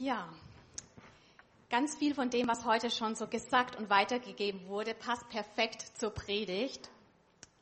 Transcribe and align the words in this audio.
Ja, 0.00 0.28
ganz 1.70 1.94
viel 1.94 2.16
von 2.16 2.28
dem, 2.28 2.48
was 2.48 2.64
heute 2.64 2.90
schon 2.90 3.14
so 3.14 3.28
gesagt 3.28 3.76
und 3.76 3.90
weitergegeben 3.90 4.66
wurde, 4.66 4.92
passt 4.92 5.28
perfekt 5.28 5.82
zur 5.96 6.10
Predigt. 6.10 6.90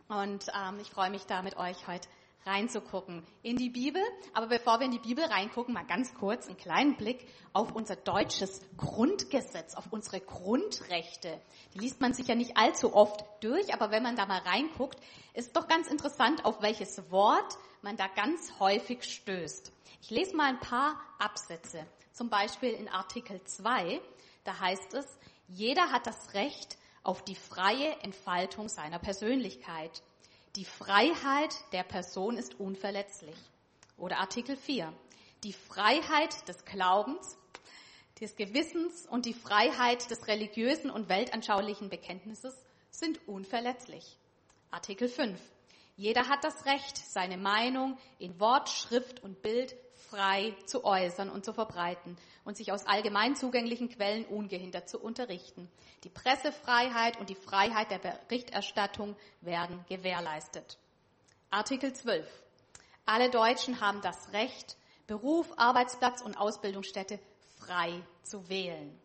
Und 0.08 0.46
ähm, 0.58 0.78
ich 0.80 0.88
freue 0.88 1.10
mich 1.10 1.26
da 1.26 1.42
mit 1.42 1.58
euch 1.58 1.86
heute 1.86 2.08
reinzugucken 2.46 3.24
in 3.42 3.56
die 3.56 3.70
Bibel. 3.70 4.02
Aber 4.34 4.46
bevor 4.46 4.80
wir 4.80 4.86
in 4.86 4.92
die 4.92 4.98
Bibel 4.98 5.24
reingucken, 5.24 5.74
mal 5.74 5.86
ganz 5.86 6.14
kurz 6.14 6.46
einen 6.46 6.56
kleinen 6.56 6.96
Blick 6.96 7.26
auf 7.52 7.72
unser 7.72 7.96
deutsches 7.96 8.60
Grundgesetz, 8.76 9.74
auf 9.74 9.92
unsere 9.92 10.20
Grundrechte. 10.20 11.40
Die 11.74 11.78
liest 11.78 12.00
man 12.00 12.14
sich 12.14 12.26
ja 12.28 12.34
nicht 12.34 12.56
allzu 12.56 12.94
oft 12.94 13.24
durch, 13.40 13.74
aber 13.74 13.90
wenn 13.90 14.02
man 14.02 14.16
da 14.16 14.26
mal 14.26 14.40
reinguckt, 14.40 14.98
ist 15.34 15.56
doch 15.56 15.68
ganz 15.68 15.88
interessant, 15.88 16.44
auf 16.44 16.62
welches 16.62 17.10
Wort 17.10 17.56
man 17.82 17.96
da 17.96 18.06
ganz 18.08 18.52
häufig 18.58 19.04
stößt. 19.04 19.72
Ich 20.00 20.10
lese 20.10 20.36
mal 20.36 20.48
ein 20.48 20.60
paar 20.60 21.00
Absätze. 21.18 21.86
Zum 22.12 22.28
Beispiel 22.28 22.70
in 22.70 22.88
Artikel 22.88 23.42
2, 23.42 24.00
da 24.44 24.58
heißt 24.58 24.94
es, 24.94 25.06
jeder 25.48 25.90
hat 25.92 26.06
das 26.06 26.34
Recht 26.34 26.76
auf 27.02 27.24
die 27.24 27.34
freie 27.34 28.00
Entfaltung 28.00 28.68
seiner 28.68 28.98
Persönlichkeit. 28.98 30.02
Die 30.56 30.66
Freiheit 30.66 31.54
der 31.72 31.82
Person 31.82 32.36
ist 32.36 32.60
unverletzlich. 32.60 33.36
Oder 33.96 34.18
Artikel 34.18 34.54
4. 34.54 34.92
Die 35.44 35.54
Freiheit 35.54 36.46
des 36.46 36.66
Glaubens, 36.66 37.38
des 38.20 38.36
Gewissens 38.36 39.06
und 39.06 39.24
die 39.24 39.32
Freiheit 39.32 40.10
des 40.10 40.26
religiösen 40.26 40.90
und 40.90 41.08
weltanschaulichen 41.08 41.88
Bekenntnisses 41.88 42.54
sind 42.90 43.26
unverletzlich. 43.26 44.18
Artikel 44.70 45.08
5. 45.08 45.40
Jeder 45.96 46.28
hat 46.28 46.44
das 46.44 46.66
Recht, 46.66 46.98
seine 46.98 47.38
Meinung 47.38 47.96
in 48.18 48.38
Wort, 48.38 48.68
Schrift 48.68 49.22
und 49.22 49.40
Bild 49.40 49.74
frei 50.12 50.54
zu 50.66 50.84
äußern 50.84 51.30
und 51.30 51.44
zu 51.44 51.54
verbreiten 51.54 52.18
und 52.44 52.56
sich 52.58 52.70
aus 52.70 52.86
allgemein 52.86 53.34
zugänglichen 53.34 53.88
Quellen 53.88 54.26
ungehindert 54.26 54.88
zu 54.88 54.98
unterrichten. 54.98 55.70
Die 56.04 56.10
Pressefreiheit 56.10 57.18
und 57.18 57.30
die 57.30 57.34
Freiheit 57.34 57.90
der 57.90 57.98
Berichterstattung 57.98 59.16
werden 59.40 59.82
gewährleistet. 59.88 60.76
Artikel 61.50 61.94
12. 61.94 62.26
Alle 63.06 63.30
Deutschen 63.30 63.80
haben 63.80 64.02
das 64.02 64.32
Recht, 64.34 64.76
Beruf, 65.06 65.50
Arbeitsplatz 65.56 66.20
und 66.20 66.36
Ausbildungsstätte 66.36 67.18
frei 67.58 68.02
zu 68.22 68.48
wählen. 68.50 68.98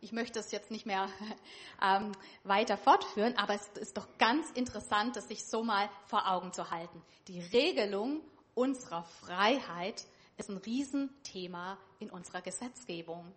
Ich 0.00 0.12
möchte 0.12 0.38
es 0.38 0.52
jetzt 0.52 0.70
nicht 0.70 0.86
mehr 0.86 1.08
ähm, 1.82 2.12
weiter 2.44 2.76
fortführen, 2.76 3.36
aber 3.36 3.54
es 3.54 3.66
ist 3.80 3.96
doch 3.96 4.06
ganz 4.18 4.48
interessant, 4.52 5.16
das 5.16 5.26
sich 5.26 5.44
so 5.44 5.64
mal 5.64 5.88
vor 6.06 6.30
Augen 6.30 6.52
zu 6.52 6.70
halten. 6.70 7.02
Die 7.26 7.40
Regelung 7.40 8.20
unserer 8.54 9.04
Freiheit 9.04 10.04
ist 10.36 10.48
ein 10.48 10.58
Riesenthema 10.58 11.78
in 11.98 12.10
unserer 12.10 12.42
Gesetzgebung. 12.42 13.32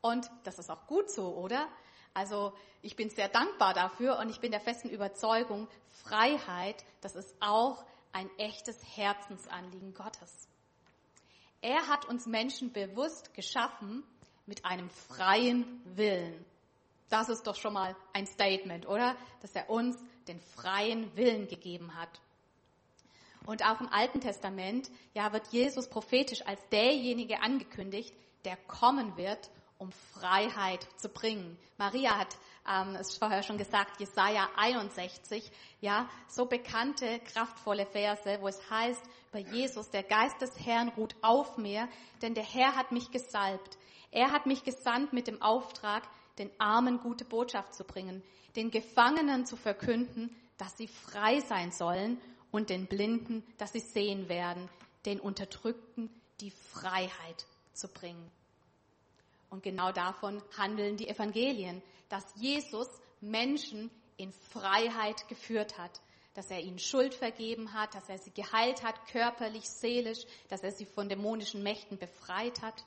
Und 0.00 0.30
das 0.44 0.58
ist 0.58 0.70
auch 0.70 0.86
gut 0.86 1.10
so, 1.10 1.34
oder? 1.34 1.68
Also 2.14 2.52
ich 2.82 2.96
bin 2.96 3.10
sehr 3.10 3.28
dankbar 3.28 3.74
dafür 3.74 4.18
und 4.18 4.30
ich 4.30 4.40
bin 4.40 4.50
der 4.50 4.60
festen 4.60 4.88
Überzeugung, 4.88 5.68
Freiheit, 5.90 6.84
das 7.00 7.14
ist 7.14 7.34
auch 7.40 7.84
ein 8.12 8.30
echtes 8.38 8.76
Herzensanliegen 8.96 9.94
Gottes. 9.94 10.48
Er 11.60 11.88
hat 11.88 12.04
uns 12.04 12.26
Menschen 12.26 12.72
bewusst 12.72 13.34
geschaffen 13.34 14.04
mit 14.46 14.64
einem 14.64 14.88
freien 14.90 15.80
Willen. 15.96 16.44
Das 17.08 17.28
ist 17.28 17.46
doch 17.46 17.56
schon 17.56 17.72
mal 17.72 17.96
ein 18.12 18.26
Statement, 18.26 18.86
oder? 18.86 19.16
Dass 19.40 19.54
er 19.54 19.68
uns 19.70 19.96
den 20.28 20.40
freien 20.40 21.16
Willen 21.16 21.48
gegeben 21.48 21.94
hat. 21.94 22.20
Und 23.48 23.64
auch 23.64 23.80
im 23.80 23.88
Alten 23.90 24.20
Testament, 24.20 24.90
ja, 25.14 25.32
wird 25.32 25.46
Jesus 25.46 25.88
prophetisch 25.88 26.46
als 26.46 26.60
derjenige 26.68 27.40
angekündigt, 27.40 28.14
der 28.44 28.58
kommen 28.58 29.16
wird, 29.16 29.48
um 29.78 29.90
Freiheit 29.90 30.86
zu 30.98 31.08
bringen. 31.08 31.58
Maria 31.78 32.18
hat 32.18 32.36
ähm, 32.70 32.94
es 32.96 33.16
vorher 33.16 33.42
schon 33.42 33.56
gesagt, 33.56 34.00
Jesaja 34.00 34.50
61, 34.54 35.50
ja, 35.80 36.10
so 36.28 36.44
bekannte, 36.44 37.20
kraftvolle 37.20 37.86
Verse, 37.86 38.38
wo 38.42 38.48
es 38.48 38.68
heißt 38.68 39.02
über 39.30 39.38
Jesus, 39.38 39.88
der 39.88 40.02
Geist 40.02 40.42
des 40.42 40.66
Herrn 40.66 40.90
ruht 40.90 41.16
auf 41.22 41.56
mir, 41.56 41.88
denn 42.20 42.34
der 42.34 42.44
Herr 42.44 42.76
hat 42.76 42.92
mich 42.92 43.10
gesalbt. 43.12 43.78
Er 44.10 44.30
hat 44.30 44.44
mich 44.44 44.62
gesandt 44.62 45.14
mit 45.14 45.26
dem 45.26 45.40
Auftrag, 45.40 46.02
den 46.36 46.50
Armen 46.58 46.98
gute 46.98 47.24
Botschaft 47.24 47.72
zu 47.72 47.84
bringen, 47.84 48.22
den 48.56 48.70
Gefangenen 48.70 49.46
zu 49.46 49.56
verkünden, 49.56 50.36
dass 50.58 50.76
sie 50.76 50.88
frei 50.88 51.40
sein 51.40 51.72
sollen 51.72 52.20
und 52.50 52.70
den 52.70 52.86
Blinden, 52.86 53.44
dass 53.58 53.72
sie 53.72 53.80
sehen 53.80 54.28
werden, 54.28 54.68
den 55.04 55.20
Unterdrückten 55.20 56.10
die 56.40 56.50
Freiheit 56.50 57.46
zu 57.72 57.88
bringen. 57.88 58.30
Und 59.50 59.62
genau 59.62 59.92
davon 59.92 60.42
handeln 60.56 60.96
die 60.96 61.08
Evangelien, 61.08 61.82
dass 62.08 62.24
Jesus 62.36 62.88
Menschen 63.20 63.90
in 64.16 64.32
Freiheit 64.32 65.26
geführt 65.28 65.78
hat, 65.78 66.00
dass 66.34 66.50
er 66.50 66.60
ihnen 66.60 66.78
Schuld 66.78 67.14
vergeben 67.14 67.72
hat, 67.72 67.94
dass 67.94 68.08
er 68.08 68.18
sie 68.18 68.30
geheilt 68.30 68.82
hat, 68.82 69.06
körperlich, 69.08 69.68
seelisch, 69.68 70.24
dass 70.48 70.62
er 70.62 70.72
sie 70.72 70.84
von 70.84 71.08
dämonischen 71.08 71.62
Mächten 71.62 71.98
befreit 71.98 72.62
hat. 72.62 72.84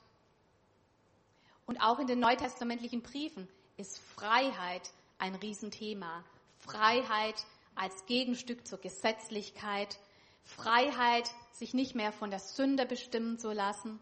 Und 1.66 1.80
auch 1.80 1.98
in 1.98 2.06
den 2.06 2.20
neutestamentlichen 2.20 3.02
Briefen 3.02 3.48
ist 3.76 3.98
Freiheit 3.98 4.90
ein 5.18 5.34
Riesenthema. 5.34 6.24
Freiheit 6.58 7.44
als 7.74 8.06
Gegenstück 8.06 8.66
zur 8.66 8.78
Gesetzlichkeit, 8.78 9.98
Freiheit, 10.44 11.30
sich 11.52 11.74
nicht 11.74 11.94
mehr 11.94 12.12
von 12.12 12.30
der 12.30 12.40
Sünde 12.40 12.86
bestimmen 12.86 13.38
zu 13.38 13.52
lassen. 13.52 13.98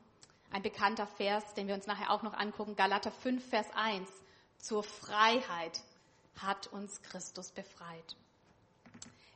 Ein 0.50 0.62
bekannter 0.62 1.06
Vers, 1.06 1.54
den 1.54 1.68
wir 1.68 1.74
uns 1.74 1.86
nachher 1.86 2.10
auch 2.10 2.22
noch 2.22 2.34
angucken, 2.34 2.76
Galater 2.76 3.10
5, 3.10 3.44
Vers 3.48 3.66
1. 3.74 4.08
Zur 4.58 4.82
Freiheit 4.82 5.80
hat 6.38 6.66
uns 6.68 7.02
Christus 7.02 7.50
befreit. 7.52 8.16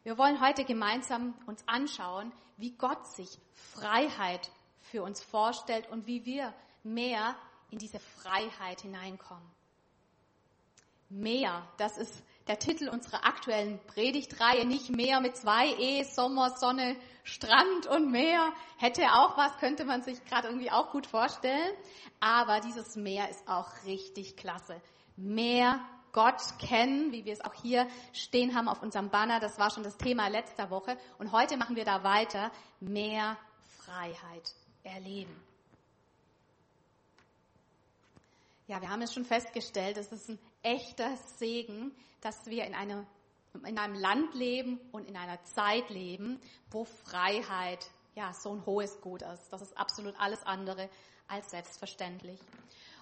Wir 0.03 0.19
wollen 0.19 0.41
heute 0.41 0.65
gemeinsam 0.65 1.35
uns 1.47 1.67
anschauen, 1.67 2.33
wie 2.57 2.73
Gott 2.73 3.07
sich 3.07 3.39
Freiheit 3.53 4.51
für 4.81 5.03
uns 5.03 5.23
vorstellt 5.23 5.89
und 5.91 6.07
wie 6.07 6.25
wir 6.25 6.53
mehr 6.83 7.37
in 7.71 7.79
diese 7.79 7.99
Freiheit 7.99 8.83
hineinkommen. 8.83 9.49
Mehr, 11.09 11.67
das 11.79 11.97
ist 11.97 12.23
der 12.47 12.59
Titel 12.59 12.89
unserer 12.89 13.25
aktuellen 13.25 13.81
Predigtreihe, 13.87 14.67
nicht 14.67 14.91
mehr 14.91 15.21
mit 15.21 15.37
zwei 15.37 15.69
E, 15.79 16.03
Sommer, 16.05 16.51
Sonne, 16.57 16.97
Strand 17.23 17.87
und 17.87 18.11
Meer. 18.11 18.53
Hätte 18.77 19.03
auch 19.15 19.37
was, 19.37 19.57
könnte 19.59 19.85
man 19.85 20.03
sich 20.03 20.23
gerade 20.27 20.49
irgendwie 20.49 20.71
auch 20.71 20.91
gut 20.91 21.07
vorstellen. 21.07 21.75
Aber 22.21 22.61
dieses 22.61 22.97
Meer 22.97 23.31
ist 23.31 23.49
auch 23.49 23.69
richtig 23.87 24.37
klasse. 24.37 24.81
Mehr 25.17 25.81
Gott 26.13 26.41
kennen, 26.59 27.13
wie 27.13 27.25
wir 27.25 27.33
es 27.33 27.41
auch 27.41 27.55
hier 27.55 27.89
stehen 28.13 28.55
haben 28.55 28.69
auf 28.69 28.83
unserem 28.83 29.11
Banner. 29.11 29.41
Das 29.41 29.59
war 29.59 29.71
schon 29.71 29.83
das 29.83 29.97
Thema 29.97 30.29
letzter 30.29 30.71
Woche. 30.71 30.97
Und 31.19 31.33
heute 31.33 31.57
machen 31.57 31.77
wir 31.77 31.85
da 31.85 32.05
weiter. 32.05 32.53
Mehr 32.81 33.37
Freiheit 33.79 34.55
erleben. 34.83 35.35
Ja, 38.67 38.81
wir 38.81 38.89
haben 38.89 39.03
es 39.03 39.13
schon 39.13 39.27
festgestellt, 39.27 39.99
es 39.99 40.11
ist 40.11 40.31
ein 40.31 40.39
echter 40.63 41.15
Segen, 41.37 41.95
dass 42.23 42.47
wir 42.47 42.65
in, 42.65 42.75
eine, 42.75 43.07
in 43.67 43.79
einem 43.79 43.95
Land 43.95 44.35
leben 44.35 44.81
und 44.91 45.07
in 45.07 45.19
einer 45.19 45.43
Zeit 45.45 45.91
leben, 45.91 46.41
wo 46.71 46.87
Freiheit 46.87 47.87
ja 48.15 48.33
so 48.33 48.55
ein 48.55 48.65
hohes 48.65 49.03
Gut 49.03 49.21
ist. 49.21 49.51
Das 49.51 49.61
ist 49.61 49.77
absolut 49.77 50.19
alles 50.19 50.43
andere 50.45 50.89
als 51.29 51.51
selbstverständlich. 51.51 52.41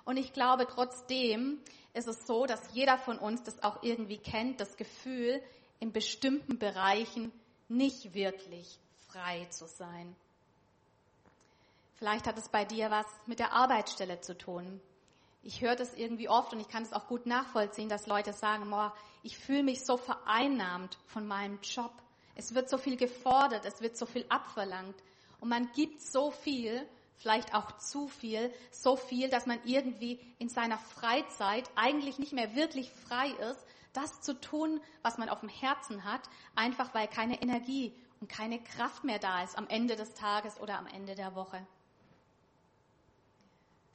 Und 0.05 0.17
ich 0.17 0.33
glaube, 0.33 0.67
trotzdem 0.67 1.61
ist 1.95 2.09
es 2.09 2.27
so, 2.27 2.45
dass 2.47 2.75
jeder 2.75 2.99
von 2.99 3.19
uns 3.19 3.45
das 3.45 3.63
auch 3.63 3.85
irgendwie 3.85 4.19
kennt, 4.19 4.61
das 4.61 4.77
Gefühl, 4.77 5.41
in 5.79 5.93
bestimmten 5.93 6.59
Bereichen 6.59 7.31
nicht 7.69 8.15
wirklich 8.15 8.81
frei 9.07 9.47
zu 9.51 9.69
sein. 9.69 10.17
Vielleicht 11.95 12.27
hat 12.27 12.37
es 12.37 12.49
bei 12.49 12.65
dir 12.65 12.91
was 12.91 13.07
mit 13.27 13.39
der 13.39 13.53
Arbeitsstelle 13.53 14.21
zu 14.21 14.37
tun 14.37 14.81
ich 15.43 15.61
höre 15.61 15.77
das 15.77 15.95
irgendwie 15.95 16.29
oft 16.29 16.53
und 16.53 16.61
ich 16.61 16.69
kann 16.69 16.83
es 16.83 16.93
auch 16.93 17.09
gut 17.09 17.27
nachvollziehen, 17.27 17.89
dass 17.89 18.07
Leute 18.07 18.33
sagen, 18.33 18.71
boah, 18.71 18.95
ich 19.23 19.37
fühle 19.37 19.63
mich 19.63 19.85
so 19.85 19.97
vereinnahmt 19.97 20.99
von 21.07 21.27
meinem 21.27 21.59
Job. 21.63 21.93
Es 22.35 22.55
wird 22.55 22.69
so 22.69 22.79
viel 22.79 22.97
gefordert, 22.97 23.65
es 23.65 23.81
wird 23.81 23.97
so 23.97 24.07
viel 24.07 24.25
abverlangt 24.29 24.97
und 25.41 25.49
man 25.49 25.71
gibt 25.73 26.01
so 26.01 26.31
viel, 26.31 26.87
vielleicht 27.17 27.55
auch 27.55 27.77
zu 27.79 28.09
viel, 28.09 28.53
so 28.71 28.97
viel, 28.97 29.29
dass 29.29 29.47
man 29.47 29.59
irgendwie 29.65 30.21
in 30.39 30.49
seiner 30.49 30.79
Freizeit 30.79 31.69
eigentlich 31.77 32.19
nicht 32.19 32.33
mehr 32.33 32.55
wirklich 32.55 32.91
frei 32.91 33.29
ist, 33.51 33.65
das 33.93 34.23
zu 34.23 34.41
tun, 34.41 34.81
was 35.03 35.19
man 35.19 35.29
auf 35.29 35.41
dem 35.41 35.49
Herzen 35.49 36.05
hat, 36.05 36.23
einfach 36.55 36.95
weil 36.95 37.09
keine 37.09 37.43
Energie 37.43 37.95
und 38.21 38.29
keine 38.29 38.63
Kraft 38.63 39.05
mehr 39.05 39.19
da 39.19 39.43
ist 39.43 39.59
am 39.59 39.69
Ende 39.69 39.97
des 39.97 40.15
Tages 40.15 40.59
oder 40.61 40.79
am 40.79 40.87
Ende 40.87 41.15
der 41.15 41.35
Woche. 41.35 41.67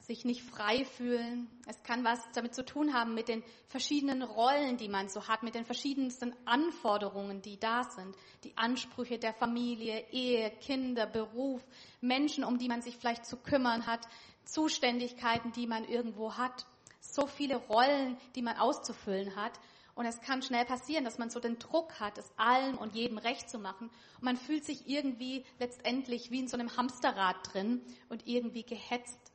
Sich 0.08 0.24
nicht 0.24 0.42
frei 0.42 0.86
fühlen. 0.86 1.48
Es 1.66 1.82
kann 1.82 2.02
was 2.02 2.18
damit 2.32 2.54
zu 2.54 2.64
tun 2.64 2.94
haben 2.94 3.14
mit 3.14 3.28
den 3.28 3.44
verschiedenen 3.66 4.22
Rollen, 4.22 4.78
die 4.78 4.88
man 4.88 5.10
so 5.10 5.28
hat, 5.28 5.42
mit 5.42 5.54
den 5.54 5.66
verschiedensten 5.66 6.34
Anforderungen, 6.46 7.42
die 7.42 7.60
da 7.60 7.84
sind. 7.84 8.16
Die 8.42 8.56
Ansprüche 8.56 9.18
der 9.18 9.34
Familie, 9.34 10.06
Ehe, 10.10 10.50
Kinder, 10.62 11.06
Beruf, 11.06 11.62
Menschen, 12.00 12.42
um 12.42 12.56
die 12.56 12.68
man 12.68 12.80
sich 12.80 12.96
vielleicht 12.96 13.26
zu 13.26 13.36
kümmern 13.36 13.86
hat, 13.86 14.00
Zuständigkeiten, 14.44 15.52
die 15.52 15.66
man 15.66 15.84
irgendwo 15.84 16.38
hat. 16.38 16.64
So 17.00 17.26
viele 17.26 17.56
Rollen, 17.56 18.16
die 18.34 18.42
man 18.42 18.56
auszufüllen 18.56 19.36
hat. 19.36 19.60
Und 19.94 20.06
es 20.06 20.22
kann 20.22 20.40
schnell 20.40 20.64
passieren, 20.64 21.04
dass 21.04 21.18
man 21.18 21.28
so 21.28 21.38
den 21.38 21.58
Druck 21.58 22.00
hat, 22.00 22.16
es 22.16 22.32
allen 22.38 22.76
und 22.76 22.94
jedem 22.94 23.18
recht 23.18 23.50
zu 23.50 23.58
machen. 23.58 23.90
Und 24.16 24.22
man 24.22 24.38
fühlt 24.38 24.64
sich 24.64 24.88
irgendwie 24.88 25.44
letztendlich 25.58 26.30
wie 26.30 26.38
in 26.38 26.48
so 26.48 26.56
einem 26.56 26.74
Hamsterrad 26.78 27.52
drin 27.52 27.82
und 28.08 28.26
irgendwie 28.26 28.62
gehetzt 28.62 29.27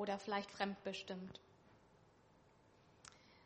oder 0.00 0.18
vielleicht 0.18 0.50
fremdbestimmt. 0.50 1.40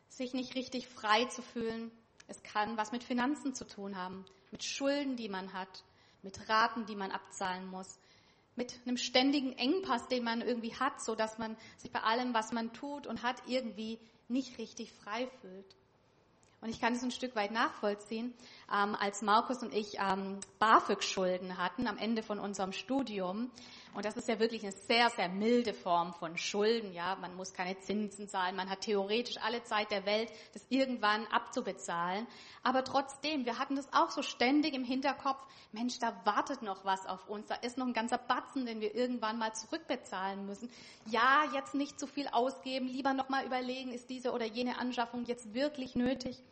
Sich 0.08 0.32
nicht 0.32 0.54
richtig 0.54 0.86
frei 0.86 1.24
zu 1.24 1.42
fühlen, 1.42 1.90
es 2.28 2.42
kann 2.42 2.76
was 2.76 2.92
mit 2.92 3.02
Finanzen 3.02 3.54
zu 3.54 3.66
tun 3.66 3.96
haben, 3.96 4.24
mit 4.52 4.62
Schulden, 4.62 5.16
die 5.16 5.28
man 5.28 5.52
hat, 5.52 5.82
mit 6.22 6.48
Raten, 6.48 6.86
die 6.86 6.94
man 6.94 7.10
abzahlen 7.10 7.66
muss, 7.66 7.98
mit 8.54 8.74
einem 8.86 8.96
ständigen 8.96 9.52
Engpass, 9.58 10.06
den 10.06 10.22
man 10.22 10.40
irgendwie 10.40 10.74
hat, 10.76 11.02
so 11.02 11.16
dass 11.16 11.38
man 11.38 11.56
sich 11.76 11.90
bei 11.90 12.00
allem, 12.00 12.32
was 12.32 12.52
man 12.52 12.72
tut 12.72 13.08
und 13.08 13.24
hat, 13.24 13.42
irgendwie 13.48 13.98
nicht 14.28 14.56
richtig 14.58 14.92
frei 14.92 15.28
fühlt. 15.40 15.76
Und 16.60 16.70
ich 16.70 16.80
kann 16.80 16.94
es 16.94 17.02
ein 17.02 17.10
Stück 17.10 17.36
weit 17.36 17.50
nachvollziehen, 17.50 18.32
ähm, 18.72 18.96
als 18.98 19.20
Markus 19.20 19.62
und 19.62 19.74
ich 19.74 19.98
ähm, 19.98 20.40
BAföG-Schulden 20.58 21.58
hatten 21.58 21.86
am 21.86 21.98
Ende 21.98 22.22
von 22.22 22.38
unserem 22.38 22.72
Studium. 22.72 23.50
Und 23.94 24.04
das 24.04 24.16
ist 24.16 24.28
ja 24.28 24.40
wirklich 24.40 24.62
eine 24.64 24.72
sehr, 24.72 25.08
sehr 25.10 25.28
milde 25.28 25.72
Form 25.72 26.14
von 26.14 26.36
Schulden. 26.36 26.92
Ja, 26.92 27.16
man 27.20 27.36
muss 27.36 27.52
keine 27.52 27.78
Zinsen 27.78 28.28
zahlen, 28.28 28.56
man 28.56 28.68
hat 28.68 28.80
theoretisch 28.80 29.36
alle 29.40 29.62
Zeit 29.62 29.90
der 29.90 30.04
Welt, 30.04 30.32
das 30.52 30.66
irgendwann 30.68 31.26
abzubezahlen. 31.26 32.26
Aber 32.62 32.82
trotzdem, 32.82 33.44
wir 33.44 33.58
hatten 33.58 33.76
das 33.76 33.92
auch 33.92 34.10
so 34.10 34.22
ständig 34.22 34.74
im 34.74 34.84
Hinterkopf. 34.84 35.46
Mensch, 35.72 35.98
da 36.00 36.18
wartet 36.24 36.62
noch 36.62 36.84
was 36.84 37.06
auf 37.06 37.28
uns. 37.28 37.46
Da 37.46 37.54
ist 37.56 37.78
noch 37.78 37.86
ein 37.86 37.92
ganzer 37.92 38.18
Batzen, 38.18 38.66
den 38.66 38.80
wir 38.80 38.94
irgendwann 38.94 39.38
mal 39.38 39.52
zurückbezahlen 39.52 40.46
müssen. 40.46 40.70
Ja, 41.06 41.44
jetzt 41.52 41.74
nicht 41.74 42.00
zu 42.00 42.06
viel 42.06 42.26
ausgeben, 42.28 42.88
lieber 42.88 43.12
noch 43.12 43.28
mal 43.28 43.44
überlegen, 43.44 43.92
ist 43.92 44.10
diese 44.10 44.32
oder 44.32 44.46
jene 44.46 44.78
Anschaffung 44.78 45.24
jetzt 45.26 45.54
wirklich 45.54 45.94
nötig? 45.94 46.42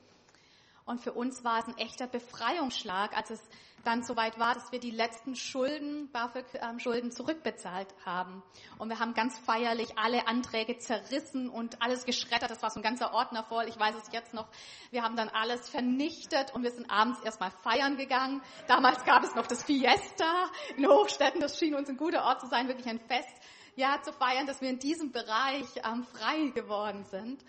Und 0.84 1.00
für 1.00 1.12
uns 1.12 1.44
war 1.44 1.60
es 1.60 1.66
ein 1.66 1.78
echter 1.78 2.06
Befreiungsschlag, 2.06 3.16
als 3.16 3.30
es 3.30 3.40
dann 3.84 4.02
soweit 4.02 4.38
war, 4.38 4.54
dass 4.54 4.70
wir 4.70 4.78
die 4.78 4.90
letzten 4.90 5.34
Schulden, 5.34 6.10
BAföG-Schulden 6.12 7.10
zurückbezahlt 7.10 7.88
haben. 8.04 8.42
Und 8.78 8.88
wir 8.88 8.98
haben 8.98 9.14
ganz 9.14 9.38
feierlich 9.40 9.98
alle 9.98 10.28
Anträge 10.28 10.78
zerrissen 10.78 11.48
und 11.48 11.82
alles 11.82 12.04
geschreddert. 12.04 12.50
Das 12.50 12.62
war 12.62 12.70
so 12.70 12.78
ein 12.78 12.82
ganzer 12.82 13.12
Ordner 13.12 13.44
voll. 13.44 13.66
Ich 13.68 13.78
weiß 13.78 13.94
es 13.96 14.12
jetzt 14.12 14.34
noch. 14.34 14.48
Wir 14.90 15.02
haben 15.02 15.16
dann 15.16 15.28
alles 15.28 15.68
vernichtet 15.68 16.54
und 16.54 16.62
wir 16.62 16.70
sind 16.70 16.90
abends 16.90 17.20
erstmal 17.20 17.50
feiern 17.50 17.96
gegangen. 17.96 18.40
Damals 18.68 19.04
gab 19.04 19.24
es 19.24 19.34
noch 19.34 19.46
das 19.46 19.64
Fiesta 19.64 20.50
in 20.76 20.86
Hochstädten. 20.86 21.40
Das 21.40 21.58
schien 21.58 21.74
uns 21.74 21.88
ein 21.88 21.96
guter 21.96 22.24
Ort 22.24 22.40
zu 22.40 22.46
sein, 22.46 22.68
wirklich 22.68 22.88
ein 22.88 23.00
Fest, 23.00 23.34
ja, 23.74 24.00
zu 24.02 24.12
feiern, 24.12 24.46
dass 24.46 24.60
wir 24.60 24.68
in 24.68 24.78
diesem 24.78 25.12
Bereich 25.12 25.66
ähm, 25.84 26.04
frei 26.04 26.50
geworden 26.54 27.04
sind. 27.04 27.44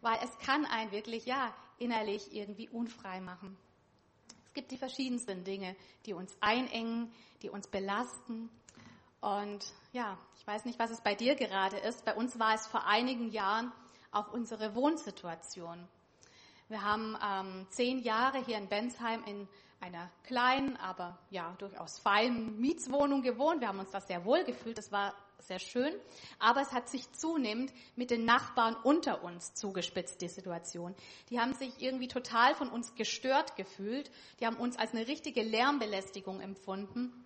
Weil 0.00 0.18
es 0.22 0.36
kann 0.44 0.66
ein 0.66 0.90
wirklich, 0.90 1.26
ja, 1.26 1.54
innerlich 1.82 2.34
irgendwie 2.34 2.68
unfrei 2.68 3.20
machen. 3.20 3.56
Es 4.46 4.54
gibt 4.54 4.70
die 4.70 4.76
verschiedensten 4.76 5.44
Dinge, 5.44 5.74
die 6.06 6.12
uns 6.12 6.36
einengen, 6.40 7.12
die 7.42 7.50
uns 7.50 7.66
belasten. 7.66 8.50
Und 9.20 9.64
ja, 9.92 10.18
ich 10.38 10.46
weiß 10.46 10.64
nicht, 10.64 10.78
was 10.78 10.90
es 10.90 11.00
bei 11.00 11.14
dir 11.14 11.34
gerade 11.34 11.78
ist. 11.78 12.04
Bei 12.04 12.14
uns 12.14 12.38
war 12.38 12.54
es 12.54 12.66
vor 12.66 12.86
einigen 12.86 13.30
Jahren 13.30 13.72
auch 14.10 14.32
unsere 14.32 14.74
Wohnsituation. 14.74 15.88
Wir 16.68 16.82
haben 16.82 17.16
ähm, 17.22 17.66
zehn 17.70 17.98
Jahre 17.98 18.44
hier 18.44 18.58
in 18.58 18.68
Bensheim 18.68 19.24
in 19.24 19.48
einer 19.80 20.10
kleinen, 20.24 20.76
aber 20.76 21.18
ja 21.30 21.54
durchaus 21.58 21.98
feinen 21.98 22.60
Mietswohnung 22.60 23.22
gewohnt. 23.22 23.60
Wir 23.60 23.68
haben 23.68 23.80
uns 23.80 23.90
das 23.90 24.06
sehr 24.06 24.24
wohl 24.24 24.44
gefühlt. 24.44 24.78
Das 24.78 24.92
war 24.92 25.14
sehr 25.38 25.58
schön. 25.58 25.92
Aber 26.38 26.60
es 26.60 26.72
hat 26.72 26.88
sich 26.88 27.10
zunehmend 27.12 27.72
mit 27.96 28.10
den 28.10 28.24
Nachbarn 28.24 28.76
unter 28.82 29.22
uns 29.22 29.54
zugespitzt, 29.54 30.20
die 30.20 30.28
Situation. 30.28 30.94
Die 31.30 31.40
haben 31.40 31.54
sich 31.54 31.80
irgendwie 31.80 32.08
total 32.08 32.54
von 32.54 32.68
uns 32.68 32.94
gestört 32.94 33.56
gefühlt. 33.56 34.10
Die 34.40 34.46
haben 34.46 34.56
uns 34.56 34.78
als 34.78 34.92
eine 34.92 35.06
richtige 35.06 35.42
Lärmbelästigung 35.42 36.40
empfunden. 36.40 37.21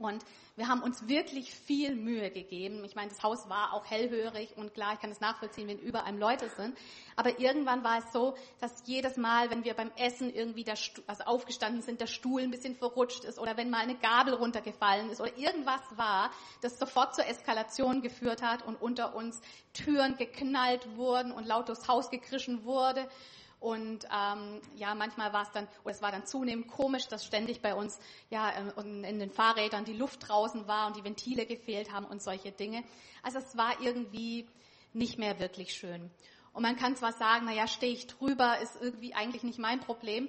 Und 0.00 0.24
wir 0.56 0.68
haben 0.68 0.82
uns 0.82 1.08
wirklich 1.08 1.54
viel 1.54 1.94
Mühe 1.94 2.30
gegeben. 2.30 2.82
Ich 2.84 2.94
meine, 2.94 3.10
das 3.10 3.22
Haus 3.22 3.48
war 3.48 3.74
auch 3.74 3.84
hellhörig 3.84 4.56
und 4.56 4.72
klar, 4.72 4.94
ich 4.94 5.00
kann 5.00 5.10
es 5.10 5.20
nachvollziehen, 5.20 5.68
wenn 5.68 5.78
überall 5.78 6.16
Leute 6.16 6.48
sind. 6.48 6.76
Aber 7.16 7.38
irgendwann 7.38 7.84
war 7.84 7.98
es 7.98 8.12
so, 8.12 8.34
dass 8.60 8.82
jedes 8.86 9.18
Mal, 9.18 9.50
wenn 9.50 9.64
wir 9.64 9.74
beim 9.74 9.90
Essen 9.96 10.32
irgendwie 10.34 10.64
der 10.64 10.78
also 11.06 11.24
aufgestanden 11.24 11.82
sind, 11.82 12.00
der 12.00 12.06
Stuhl 12.06 12.40
ein 12.42 12.50
bisschen 12.50 12.74
verrutscht 12.76 13.24
ist 13.24 13.38
oder 13.38 13.58
wenn 13.58 13.68
mal 13.68 13.80
eine 13.80 13.96
Gabel 13.96 14.34
runtergefallen 14.34 15.10
ist 15.10 15.20
oder 15.20 15.36
irgendwas 15.36 15.82
war, 15.96 16.30
das 16.62 16.78
sofort 16.78 17.14
zur 17.14 17.26
Eskalation 17.26 18.00
geführt 18.00 18.42
hat 18.42 18.66
und 18.66 18.80
unter 18.80 19.14
uns 19.14 19.40
Türen 19.74 20.16
geknallt 20.16 20.96
wurden 20.96 21.30
und 21.30 21.46
laut 21.46 21.68
durchs 21.68 21.88
Haus 21.88 22.10
gekrischen 22.10 22.64
wurde. 22.64 23.06
Und 23.60 24.06
ähm, 24.06 24.60
ja, 24.76 24.94
manchmal 24.94 25.34
war 25.34 25.42
es 25.42 25.50
dann, 25.52 25.68
oder 25.84 25.94
es 25.94 26.00
war 26.00 26.10
dann 26.10 26.26
zunehmend 26.26 26.66
komisch, 26.66 27.08
dass 27.08 27.26
ständig 27.26 27.60
bei 27.60 27.74
uns 27.74 27.98
ja 28.30 28.50
ähm, 28.78 29.04
in 29.04 29.18
den 29.18 29.30
Fahrrädern 29.30 29.84
die 29.84 29.92
Luft 29.92 30.28
draußen 30.28 30.66
war 30.66 30.86
und 30.86 30.96
die 30.96 31.04
Ventile 31.04 31.44
gefehlt 31.44 31.92
haben 31.92 32.06
und 32.06 32.22
solche 32.22 32.52
Dinge. 32.52 32.82
Also 33.22 33.38
es 33.38 33.56
war 33.58 33.80
irgendwie 33.82 34.48
nicht 34.94 35.18
mehr 35.18 35.38
wirklich 35.38 35.74
schön. 35.74 36.10
Und 36.54 36.62
man 36.62 36.76
kann 36.76 36.96
zwar 36.96 37.12
sagen, 37.12 37.44
na 37.44 37.52
ja, 37.52 37.68
stehe 37.68 37.92
ich 37.92 38.06
drüber, 38.06 38.58
ist 38.60 38.76
irgendwie 38.80 39.14
eigentlich 39.14 39.42
nicht 39.42 39.58
mein 39.58 39.80
Problem, 39.80 40.28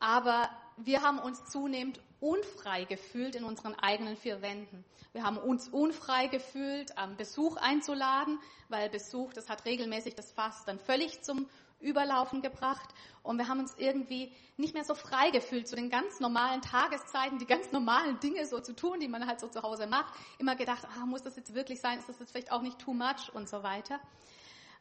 aber 0.00 0.50
wir 0.76 1.02
haben 1.02 1.20
uns 1.20 1.44
zunehmend 1.46 2.00
unfrei 2.20 2.84
gefühlt 2.84 3.36
in 3.36 3.44
unseren 3.44 3.74
eigenen 3.74 4.16
vier 4.16 4.42
Wänden. 4.42 4.84
Wir 5.12 5.22
haben 5.22 5.38
uns 5.38 5.68
unfrei 5.68 6.26
gefühlt, 6.26 6.92
Besuch 7.16 7.56
einzuladen, 7.56 8.40
weil 8.68 8.90
Besuch, 8.90 9.32
das 9.32 9.48
hat 9.48 9.64
regelmäßig 9.64 10.16
das 10.16 10.32
Fass 10.32 10.64
dann 10.64 10.80
völlig 10.80 11.22
zum 11.22 11.48
Überlaufen 11.84 12.42
gebracht 12.42 12.88
und 13.22 13.38
wir 13.38 13.48
haben 13.48 13.60
uns 13.60 13.74
irgendwie 13.76 14.32
nicht 14.56 14.74
mehr 14.74 14.84
so 14.84 14.94
frei 14.94 15.30
gefühlt 15.30 15.68
zu 15.68 15.76
den 15.76 15.90
ganz 15.90 16.20
normalen 16.20 16.60
Tageszeiten, 16.60 17.38
die 17.38 17.46
ganz 17.46 17.72
normalen 17.72 18.18
Dinge 18.20 18.46
so 18.46 18.60
zu 18.60 18.74
tun, 18.74 19.00
die 19.00 19.08
man 19.08 19.26
halt 19.26 19.40
so 19.40 19.48
zu 19.48 19.62
Hause 19.62 19.86
macht. 19.86 20.12
Immer 20.38 20.56
gedacht, 20.56 20.86
ah, 20.96 21.06
muss 21.06 21.22
das 21.22 21.36
jetzt 21.36 21.54
wirklich 21.54 21.80
sein? 21.80 21.98
Ist 21.98 22.08
das 22.08 22.18
jetzt 22.18 22.32
vielleicht 22.32 22.52
auch 22.52 22.62
nicht 22.62 22.78
too 22.78 22.92
much 22.92 23.32
und 23.32 23.48
so 23.48 23.62
weiter. 23.62 24.00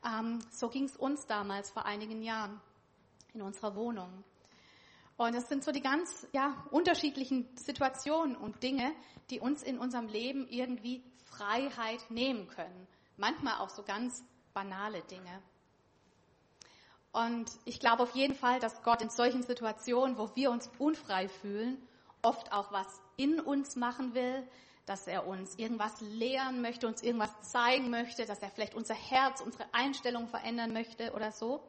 Ähm, 0.06 0.40
so 0.52 0.70
ging 0.70 0.86
es 0.86 0.98
uns 0.98 1.26
damals 1.26 1.70
vor 1.72 1.86
einigen 1.86 2.22
Jahren 2.22 2.60
in 3.34 3.42
unserer 3.42 3.76
Wohnung. 3.76 4.24
Und 5.16 5.36
es 5.36 5.48
sind 5.48 5.64
so 5.64 5.72
die 5.72 5.82
ganz 5.82 6.28
ja, 6.34 6.66
unterschiedlichen 6.72 7.48
Situationen 7.56 8.36
und 8.36 8.64
Dinge, 8.64 8.94
die 9.30 9.40
uns 9.40 9.64
in 9.64 9.78
unserem 9.78 10.08
Leben 10.08 10.48
irgendwie 10.50 11.04
Freiheit 11.24 12.10
nehmen 12.10 12.48
können. 12.48 12.88
Manchmal 13.18 13.60
auch 13.60 13.70
so 13.70 13.84
ganz 13.84 14.24
banale 14.54 15.02
Dinge. 15.04 15.42
Und 17.14 17.52
ich 17.64 17.80
glaube 17.80 18.04
auf 18.04 18.16
jeden 18.16 18.34
Fall, 18.34 18.60
dass 18.60 18.82
Gott 18.82 19.02
in 19.04 19.12
solchen 19.12 19.44
Situationen, 19.44 20.18
wo 20.18 20.36
wir 20.36 20.50
uns 20.50 20.70
unfrei 20.80 21.30
fühlen, 21.30 21.78
oft 22.24 22.52
auch 22.52 22.72
was 22.72 22.88
in 23.18 23.40
uns 23.40 23.76
machen 23.76 24.16
will, 24.16 24.48
dass 24.88 25.06
er 25.06 25.28
uns 25.28 25.56
irgendwas 25.56 26.02
lehren 26.02 26.62
möchte, 26.62 26.88
uns 26.88 27.04
irgendwas 27.04 27.32
zeigen 27.42 27.92
möchte, 27.92 28.26
dass 28.26 28.42
er 28.42 28.50
vielleicht 28.50 28.74
unser 28.74 28.96
Herz, 28.96 29.42
unsere 29.42 29.66
Einstellung 29.74 30.28
verändern 30.28 30.74
möchte 30.74 31.14
oder 31.14 31.32
so. 31.32 31.64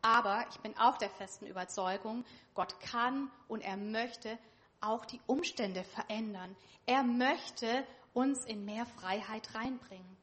Aber 0.00 0.46
ich 0.50 0.58
bin 0.60 0.76
auch 0.78 0.96
der 0.96 1.10
festen 1.10 1.46
Überzeugung, 1.46 2.24
Gott 2.54 2.80
kann 2.80 3.30
und 3.48 3.60
er 3.60 3.76
möchte 3.76 4.38
auch 4.80 5.04
die 5.04 5.20
Umstände 5.26 5.84
verändern. 5.84 6.56
Er 6.86 7.02
möchte 7.02 7.86
uns 8.14 8.46
in 8.46 8.64
mehr 8.64 8.86
Freiheit 8.86 9.54
reinbringen. 9.54 10.16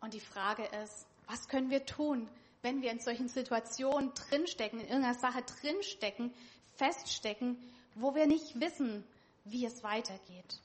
Und 0.00 0.14
die 0.14 0.20
Frage 0.20 0.64
ist, 0.82 1.06
was 1.28 1.48
können 1.48 1.70
wir 1.70 1.86
tun, 1.86 2.28
wenn 2.66 2.82
wir 2.82 2.90
in 2.90 2.98
solchen 2.98 3.28
Situationen 3.28 4.12
drinstecken, 4.14 4.80
in 4.80 4.88
irgendeiner 4.88 5.16
Sache 5.16 5.40
drinstecken, 5.42 6.34
feststecken, 6.74 7.56
wo 7.94 8.16
wir 8.16 8.26
nicht 8.26 8.58
wissen, 8.58 9.04
wie 9.44 9.64
es 9.64 9.84
weitergeht. 9.84 10.60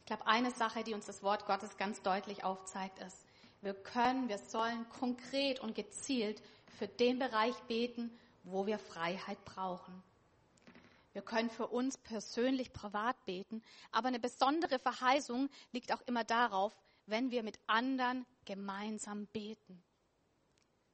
Ich 0.00 0.06
glaube, 0.06 0.26
eine 0.26 0.50
Sache, 0.50 0.82
die 0.82 0.94
uns 0.94 1.06
das 1.06 1.22
Wort 1.22 1.46
Gottes 1.46 1.76
ganz 1.76 2.02
deutlich 2.02 2.42
aufzeigt, 2.42 2.98
ist, 2.98 3.24
wir 3.62 3.74
können, 3.74 4.28
wir 4.28 4.38
sollen 4.38 4.84
konkret 4.88 5.60
und 5.60 5.76
gezielt 5.76 6.42
für 6.76 6.88
den 6.88 7.20
Bereich 7.20 7.54
beten, 7.68 8.10
wo 8.42 8.66
wir 8.66 8.80
Freiheit 8.80 9.44
brauchen. 9.44 10.02
Wir 11.12 11.22
können 11.22 11.50
für 11.50 11.68
uns 11.68 11.98
persönlich 11.98 12.72
privat 12.72 13.24
beten, 13.26 13.62
aber 13.92 14.08
eine 14.08 14.18
besondere 14.18 14.80
Verheißung 14.80 15.50
liegt 15.70 15.92
auch 15.92 16.02
immer 16.06 16.24
darauf, 16.24 16.76
wenn 17.06 17.30
wir 17.30 17.44
mit 17.44 17.60
anderen 17.68 18.26
gemeinsam 18.44 19.26
beten. 19.26 19.84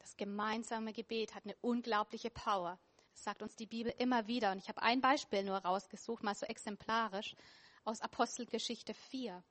Das 0.02 0.16
gemeinsame 0.16 0.92
Gebet 0.92 1.35
hat 1.35 1.44
eine 1.44 1.56
unglaubliche 1.61 2.28
Power. 2.28 2.78
Das 3.12 3.23
sagt 3.23 3.40
uns 3.40 3.54
die 3.54 3.66
Bibel 3.66 3.94
immer 3.99 4.26
wieder. 4.26 4.50
Und 4.50 4.59
ich 4.59 4.68
habe 4.68 4.82
ein 4.82 5.00
Beispiel 5.00 5.44
nur 5.44 5.59
rausgesucht, 5.59 6.25
mal 6.25 6.35
so 6.35 6.44
exemplarisch 6.44 7.37
aus 7.85 8.00
Apostelgeschichte 8.00 8.94
4. 8.94 9.42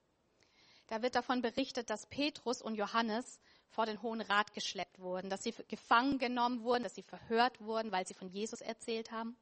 da 0.88 1.02
wird 1.02 1.16
davon 1.16 1.42
berichtet, 1.42 1.90
dass 1.90 2.06
Petrus 2.06 2.62
und 2.62 2.76
Johannes 2.76 3.40
vor 3.70 3.86
den 3.86 4.02
Hohen 4.02 4.20
Rat 4.20 4.54
geschleppt 4.54 5.00
wurden, 5.00 5.30
dass 5.30 5.44
sie 5.44 5.54
gefangen 5.70 6.18
genommen 6.18 6.64
wurden, 6.64 6.84
dass 6.84 6.96
sie 6.96 7.02
verhört 7.02 7.62
wurden, 7.62 7.94
weil 7.94 8.06
sie 8.06 8.14
von 8.14 8.28
Jesus 8.28 8.60
erzählt 8.60 9.12
haben. 9.12 9.38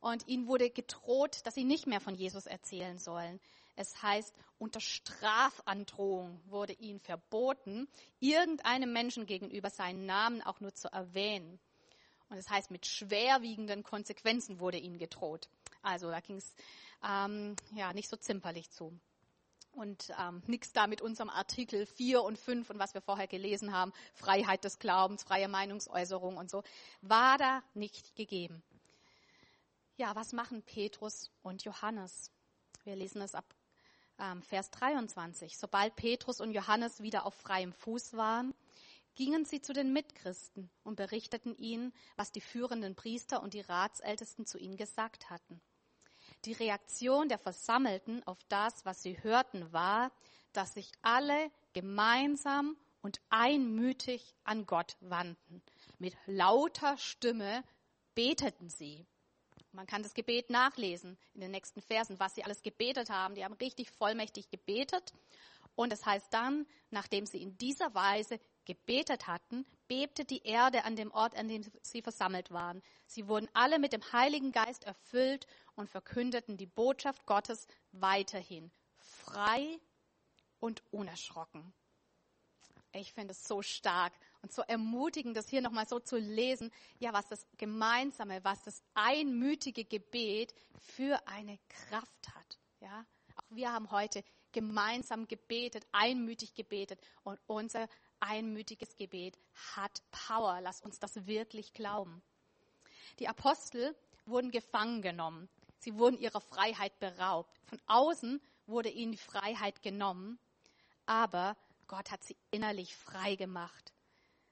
Und 0.00 0.26
ihnen 0.26 0.46
wurde 0.46 0.70
gedroht, 0.70 1.40
dass 1.44 1.54
sie 1.54 1.64
nicht 1.64 1.86
mehr 1.86 2.00
von 2.00 2.14
Jesus 2.14 2.46
erzählen 2.46 2.98
sollen. 2.98 3.40
Es 3.76 4.02
heißt, 4.02 4.34
unter 4.58 4.80
Strafandrohung 4.80 6.40
wurde 6.46 6.74
ihnen 6.74 7.00
verboten, 7.00 7.88
irgendeinem 8.20 8.92
Menschen 8.92 9.26
gegenüber 9.26 9.70
seinen 9.70 10.06
Namen 10.06 10.42
auch 10.42 10.60
nur 10.60 10.74
zu 10.74 10.92
erwähnen. 10.92 11.58
Und 12.28 12.38
es 12.38 12.48
heißt, 12.48 12.70
mit 12.70 12.86
schwerwiegenden 12.86 13.82
Konsequenzen 13.82 14.60
wurde 14.60 14.78
ihnen 14.78 14.98
gedroht. 14.98 15.48
Also 15.82 16.10
da 16.10 16.20
ging 16.20 16.36
es 16.36 16.54
ähm, 17.06 17.56
ja 17.74 17.92
nicht 17.92 18.08
so 18.08 18.16
zimperlich 18.16 18.70
zu. 18.70 18.98
Und 19.72 20.12
ähm, 20.20 20.42
nichts 20.46 20.72
da 20.72 20.86
mit 20.86 21.02
unserem 21.02 21.28
Artikel 21.30 21.84
4 21.84 22.22
und 22.22 22.38
5 22.38 22.70
und 22.70 22.78
was 22.78 22.94
wir 22.94 23.00
vorher 23.00 23.26
gelesen 23.26 23.72
haben, 23.72 23.92
Freiheit 24.14 24.62
des 24.62 24.78
Glaubens, 24.78 25.24
freie 25.24 25.48
Meinungsäußerung 25.48 26.36
und 26.36 26.48
so, 26.48 26.62
war 27.02 27.38
da 27.38 27.62
nicht 27.74 28.14
gegeben. 28.14 28.62
Ja, 29.96 30.14
was 30.14 30.32
machen 30.32 30.62
Petrus 30.62 31.30
und 31.42 31.64
Johannes? 31.64 32.30
Wir 32.84 32.94
lesen 32.94 33.20
es 33.20 33.34
ab 33.34 33.44
Vers 34.42 34.70
23. 34.70 35.58
Sobald 35.58 35.96
Petrus 35.96 36.40
und 36.40 36.52
Johannes 36.52 37.02
wieder 37.02 37.26
auf 37.26 37.34
freiem 37.34 37.72
Fuß 37.72 38.16
waren, 38.16 38.54
gingen 39.14 39.44
sie 39.44 39.60
zu 39.60 39.72
den 39.72 39.92
Mitchristen 39.92 40.70
und 40.82 40.96
berichteten 40.96 41.56
ihnen, 41.56 41.92
was 42.16 42.32
die 42.32 42.40
führenden 42.40 42.94
Priester 42.94 43.42
und 43.42 43.54
die 43.54 43.60
Ratsältesten 43.60 44.46
zu 44.46 44.58
ihnen 44.58 44.76
gesagt 44.76 45.30
hatten. 45.30 45.60
Die 46.44 46.52
Reaktion 46.52 47.28
der 47.28 47.38
Versammelten 47.38 48.22
auf 48.26 48.38
das, 48.48 48.84
was 48.84 49.02
sie 49.02 49.22
hörten, 49.22 49.72
war, 49.72 50.12
dass 50.52 50.74
sich 50.74 50.90
alle 51.02 51.50
gemeinsam 51.72 52.76
und 53.02 53.20
einmütig 53.30 54.34
an 54.44 54.66
Gott 54.66 54.96
wandten. 55.00 55.62
Mit 55.98 56.16
lauter 56.26 56.96
Stimme 56.96 57.64
beteten 58.14 58.68
sie. 58.68 59.06
Man 59.74 59.86
kann 59.86 60.04
das 60.04 60.14
Gebet 60.14 60.50
nachlesen 60.50 61.18
in 61.34 61.40
den 61.40 61.50
nächsten 61.50 61.82
Versen, 61.82 62.20
was 62.20 62.36
sie 62.36 62.44
alles 62.44 62.62
gebetet 62.62 63.10
haben. 63.10 63.34
Die 63.34 63.44
haben 63.44 63.54
richtig 63.54 63.90
vollmächtig 63.90 64.48
gebetet. 64.48 65.12
Und 65.74 65.92
es 65.92 66.06
heißt 66.06 66.32
dann, 66.32 66.66
nachdem 66.90 67.26
sie 67.26 67.42
in 67.42 67.58
dieser 67.58 67.92
Weise 67.92 68.38
gebetet 68.64 69.26
hatten, 69.26 69.66
bebte 69.88 70.24
die 70.24 70.44
Erde 70.44 70.84
an 70.84 70.94
dem 70.94 71.10
Ort, 71.10 71.36
an 71.36 71.48
dem 71.48 71.64
sie 71.82 72.02
versammelt 72.02 72.52
waren. 72.52 72.82
Sie 73.06 73.26
wurden 73.26 73.48
alle 73.52 73.80
mit 73.80 73.92
dem 73.92 74.12
Heiligen 74.12 74.52
Geist 74.52 74.84
erfüllt 74.84 75.48
und 75.74 75.90
verkündeten 75.90 76.56
die 76.56 76.66
Botschaft 76.66 77.26
Gottes 77.26 77.66
weiterhin, 77.90 78.70
frei 78.96 79.80
und 80.60 80.84
unerschrocken. 80.92 81.74
Ich 82.92 83.12
finde 83.12 83.32
es 83.32 83.42
so 83.42 83.60
stark 83.60 84.12
und 84.44 84.52
so 84.52 84.60
ermutigend, 84.60 85.38
das 85.38 85.48
hier 85.48 85.62
nochmal 85.62 85.88
so 85.88 85.98
zu 85.98 86.18
lesen, 86.18 86.70
ja, 86.98 87.14
was 87.14 87.26
das 87.28 87.46
gemeinsame, 87.56 88.44
was 88.44 88.62
das 88.62 88.82
einmütige 88.92 89.86
Gebet 89.86 90.54
für 90.76 91.18
eine 91.26 91.58
Kraft 91.70 92.28
hat. 92.34 92.58
Ja, 92.80 93.06
auch 93.36 93.56
wir 93.56 93.72
haben 93.72 93.90
heute 93.90 94.22
gemeinsam 94.52 95.26
gebetet, 95.28 95.86
einmütig 95.92 96.54
gebetet 96.54 97.00
und 97.22 97.40
unser 97.46 97.88
einmütiges 98.20 98.96
Gebet 98.96 99.38
hat 99.74 100.02
Power. 100.10 100.60
Lass 100.60 100.82
uns 100.82 100.98
das 100.98 101.26
wirklich 101.26 101.72
glauben. 101.72 102.22
Die 103.20 103.28
Apostel 103.28 103.96
wurden 104.26 104.50
gefangen 104.50 105.00
genommen. 105.00 105.48
Sie 105.78 105.96
wurden 105.96 106.18
ihrer 106.18 106.42
Freiheit 106.42 106.98
beraubt. 106.98 107.58
Von 107.64 107.80
außen 107.86 108.42
wurde 108.66 108.90
ihnen 108.90 109.12
die 109.12 109.18
Freiheit 109.18 109.80
genommen, 109.80 110.38
aber 111.06 111.56
Gott 111.86 112.10
hat 112.10 112.22
sie 112.22 112.36
innerlich 112.50 112.94
frei 112.94 113.36
gemacht. 113.36 113.93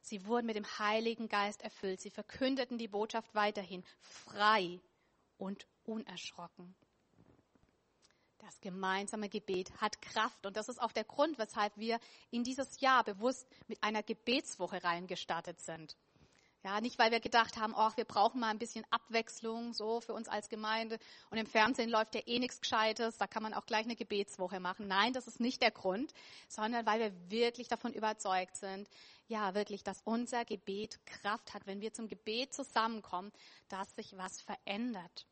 Sie 0.02 0.26
wurden 0.26 0.47
mit 0.47 0.56
dem 0.56 0.66
Heiligen 0.78 1.28
Geist 1.28 1.62
erfüllt. 1.62 2.00
Sie 2.00 2.11
verkündeten 2.11 2.76
die 2.76 2.88
Botschaft 2.88 3.35
weiterhin 3.35 3.85
frei 4.00 4.80
und 5.38 5.66
unerschrocken. 5.85 6.75
Das 8.38 8.61
gemeinsame 8.61 9.28
Gebet 9.28 9.73
hat 9.80 10.02
Kraft 10.02 10.44
und 10.44 10.56
das 10.56 10.68
ist 10.68 10.82
auch 10.82 10.90
der 10.90 11.04
Grund, 11.04 11.38
weshalb 11.38 11.76
wir 11.76 12.00
in 12.30 12.42
dieses 12.42 12.80
Jahr 12.80 13.04
bewusst 13.04 13.47
mit 13.68 13.82
einer 13.82 14.02
Gebetswoche 14.02 14.82
reingestartet 14.82 15.61
sind. 15.61 15.97
Ja, 16.64 16.81
nicht 16.81 16.97
weil 17.00 17.11
wir 17.11 17.19
gedacht 17.19 17.57
haben, 17.57 17.75
oh, 17.76 17.90
wir 17.97 18.04
brauchen 18.04 18.40
mal 18.40 18.50
ein 18.50 18.59
bisschen 18.59 18.85
Abwechslung 18.90 19.75
so 19.75 20.00
für 20.00 20.14
uns 20.14 20.28
als 20.28 20.49
Gemeinde 20.49 20.99
und 21.31 21.38
im 21.38 21.47
Fernsehen 21.47 21.90
läuft 21.90 22.14
ja 22.14 22.21
eh 22.25 22.38
nichts 22.38 22.61
Gescheites, 22.61 23.16
da 23.19 23.26
kann 23.26 23.42
man 23.42 23.52
auch 23.52 23.66
gleich 23.66 23.85
eine 23.85 23.97
Gebetswoche 23.97 24.61
machen. 24.61 24.87
Nein, 24.87 25.12
das 25.12 25.26
ist 25.26 25.40
nicht 25.40 25.61
der 25.61 25.73
Grund, 25.73 26.12
sondern 26.49 26.87
weil 26.87 27.00
wir 27.00 27.31
wirklich 27.31 27.66
davon 27.66 27.92
überzeugt 27.92 28.57
sind, 28.57 28.88
ja, 29.26 29.54
wirklich, 29.54 29.83
dass 29.83 30.02
unser 30.04 30.45
Gebet 30.45 31.04
Kraft 31.04 31.52
hat, 31.52 31.66
wenn 31.66 31.81
wir 31.81 31.92
zum 31.92 32.07
Gebet 32.07 32.54
zusammenkommen, 32.54 33.33
dass 33.69 33.97
sich 33.97 34.16
was 34.16 34.40
verändert. 34.40 35.26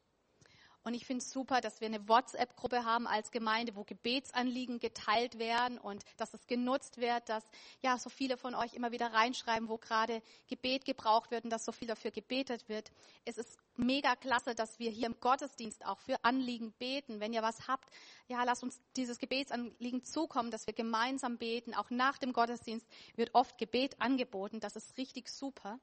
Und 0.83 0.95
ich 0.95 1.05
finde 1.05 1.23
es 1.23 1.31
super, 1.31 1.61
dass 1.61 1.81
wir 1.81 1.89
eine 1.89 2.09
WhatsApp-Gruppe 2.09 2.85
haben 2.85 3.07
als 3.07 3.31
Gemeinde, 3.31 3.77
wo 3.77 3.85
Gebetsanliegen 3.85 4.81
geteilt 4.81 5.39
werden 5.39 5.79
und 5.79 6.05
dass 6.17 6.33
es 6.33 6.47
genutzt 6.47 6.99
wird, 6.99 7.29
dass 7.29 7.45
ja 7.83 7.99
so 7.99 8.09
viele 8.09 8.39
von 8.39 8.55
euch 8.55 8.73
immer 8.73 8.91
wieder 8.91 9.13
reinschreiben, 9.13 9.69
wo 9.69 9.77
gerade 9.77 10.23
Gebet 10.49 10.87
gebraucht 10.87 11.31
wird 11.31 11.45
und 11.45 11.51
dass 11.51 11.67
so 11.67 11.73
viel 11.73 11.89
dafür 11.89 12.11
gebetet 12.11 12.69
wird. 12.69 12.91
Es 13.27 13.37
ist 13.37 13.59
mega 13.77 14.17
klasse, 14.17 14.55
dass 14.55 14.79
wir 14.79 14.91
hier 14.91 15.07
im 15.07 15.21
Gottesdienst 15.21 15.85
auch 15.85 15.99
für 15.99 16.25
Anliegen 16.25 16.73
beten. 16.73 17.21
Wenn 17.21 17.35
ihr 17.35 17.43
was 17.43 17.69
habt, 17.69 17.91
ja, 18.29 18.43
lasst 18.45 18.63
uns 18.63 18.81
dieses 18.97 19.19
Gebetsanliegen 19.19 20.03
zukommen, 20.03 20.51
dass 20.51 20.67
wir 20.67 20.75
gemeinsam 20.75 21.37
beten. 21.37 21.75
Auch 21.75 21.91
nach 21.91 22.17
dem 22.17 22.33
Gottesdienst 22.33 22.87
wird 23.17 23.35
oft 23.35 23.59
Gebet 23.59 24.01
angeboten. 24.01 24.61
Das 24.61 24.77
ist 24.77 24.97
richtig 24.97 25.29
super. 25.29 25.79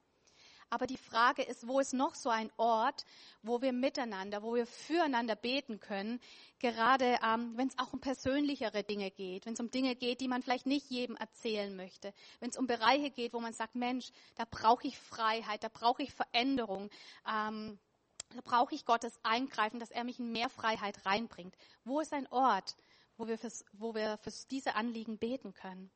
Aber 0.70 0.86
die 0.86 0.98
Frage 0.98 1.44
ist, 1.44 1.66
wo 1.68 1.80
ist 1.80 1.94
noch 1.94 2.14
so 2.14 2.30
ein 2.30 2.52
Ort, 2.58 3.06
wo 3.42 3.62
wir 3.62 3.72
miteinander, 3.72 4.44
wo 4.44 4.54
wir 4.54 4.66
füreinander 4.66 5.36
beten 5.36 5.80
können, 5.80 6.20
gerade 6.60 7.18
ähm, 7.24 7.54
wenn 7.56 7.70
es 7.70 7.78
auch 7.78 7.94
um 7.94 8.02
persönlichere 8.02 8.84
Dinge 8.84 9.10
geht, 9.10 9.46
wenn 9.46 9.54
es 9.54 9.60
um 9.62 9.72
Dinge 9.72 9.96
geht, 9.96 10.20
die 10.20 10.28
man 10.28 10.44
vielleicht 10.44 10.66
nicht 10.66 10.90
jedem 10.90 11.16
erzählen 11.16 11.74
möchte, 11.74 12.14
wenn 12.42 12.50
es 12.50 12.58
um 12.58 12.68
Bereiche 12.68 13.12
geht, 13.12 13.34
wo 13.34 13.40
man 13.40 13.54
sagt, 13.54 13.76
Mensch, 13.76 14.12
da 14.36 14.44
brauche 14.50 14.88
ich 14.88 15.00
Freiheit, 15.00 15.64
da 15.64 15.70
brauche 15.70 16.04
ich 16.04 16.14
Veränderung. 16.14 16.90
Ähm, 17.26 17.80
da 18.36 18.42
brauche 18.44 18.76
ich 18.76 18.86
Gottes 18.86 19.18
Eingreifen, 19.24 19.80
dass 19.80 19.90
er 19.90 20.04
mich 20.04 20.20
in 20.20 20.34
mehr 20.34 20.50
Freiheit 20.50 21.06
reinbringt. 21.06 21.56
Wo 21.86 22.02
ist 22.02 22.12
ein 22.12 22.28
Ort, 22.28 22.76
wo 23.16 23.28
wir, 23.28 23.38
fürs, 23.38 23.64
wo 23.72 23.96
wir 23.96 24.18
für 24.18 24.32
diese 24.52 24.76
Anliegen 24.76 25.18
beten 25.18 25.54
können? 25.54 25.90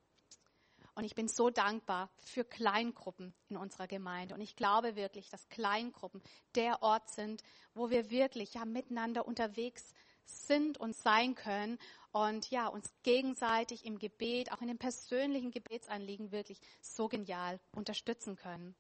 Und 0.94 1.06
ich 1.06 1.16
bin 1.16 1.28
so 1.28 1.50
dankbar 1.50 2.10
für 2.18 2.44
Kleingruppen 2.44 3.34
in 3.50 3.58
unserer 3.58 3.88
Gemeinde. 3.88 4.36
Und 4.36 4.42
ich 4.42 4.56
glaube 4.56 4.96
wirklich, 4.96 5.30
dass 5.30 5.48
Kleingruppen 5.50 6.22
der 6.56 6.84
Ort 6.84 7.10
sind, 7.10 7.44
wo 7.74 7.90
wir 7.90 8.10
wirklich 8.12 8.56
ja 8.56 8.66
miteinander 8.66 9.26
unterwegs 9.26 9.94
sind 10.26 10.78
und 10.78 10.96
sein 10.96 11.36
können 11.36 11.78
und 12.12 12.50
ja, 12.52 12.68
uns 12.68 12.94
gegenseitig 13.04 13.86
im 13.86 14.00
Gebet, 14.00 14.52
auch 14.52 14.62
in 14.62 14.68
den 14.68 14.78
persönlichen 14.78 15.52
Gebetsanliegen 15.52 16.32
wirklich 16.32 16.60
so 16.82 17.08
genial 17.08 17.60
unterstützen 17.74 18.36
können. 18.36 18.76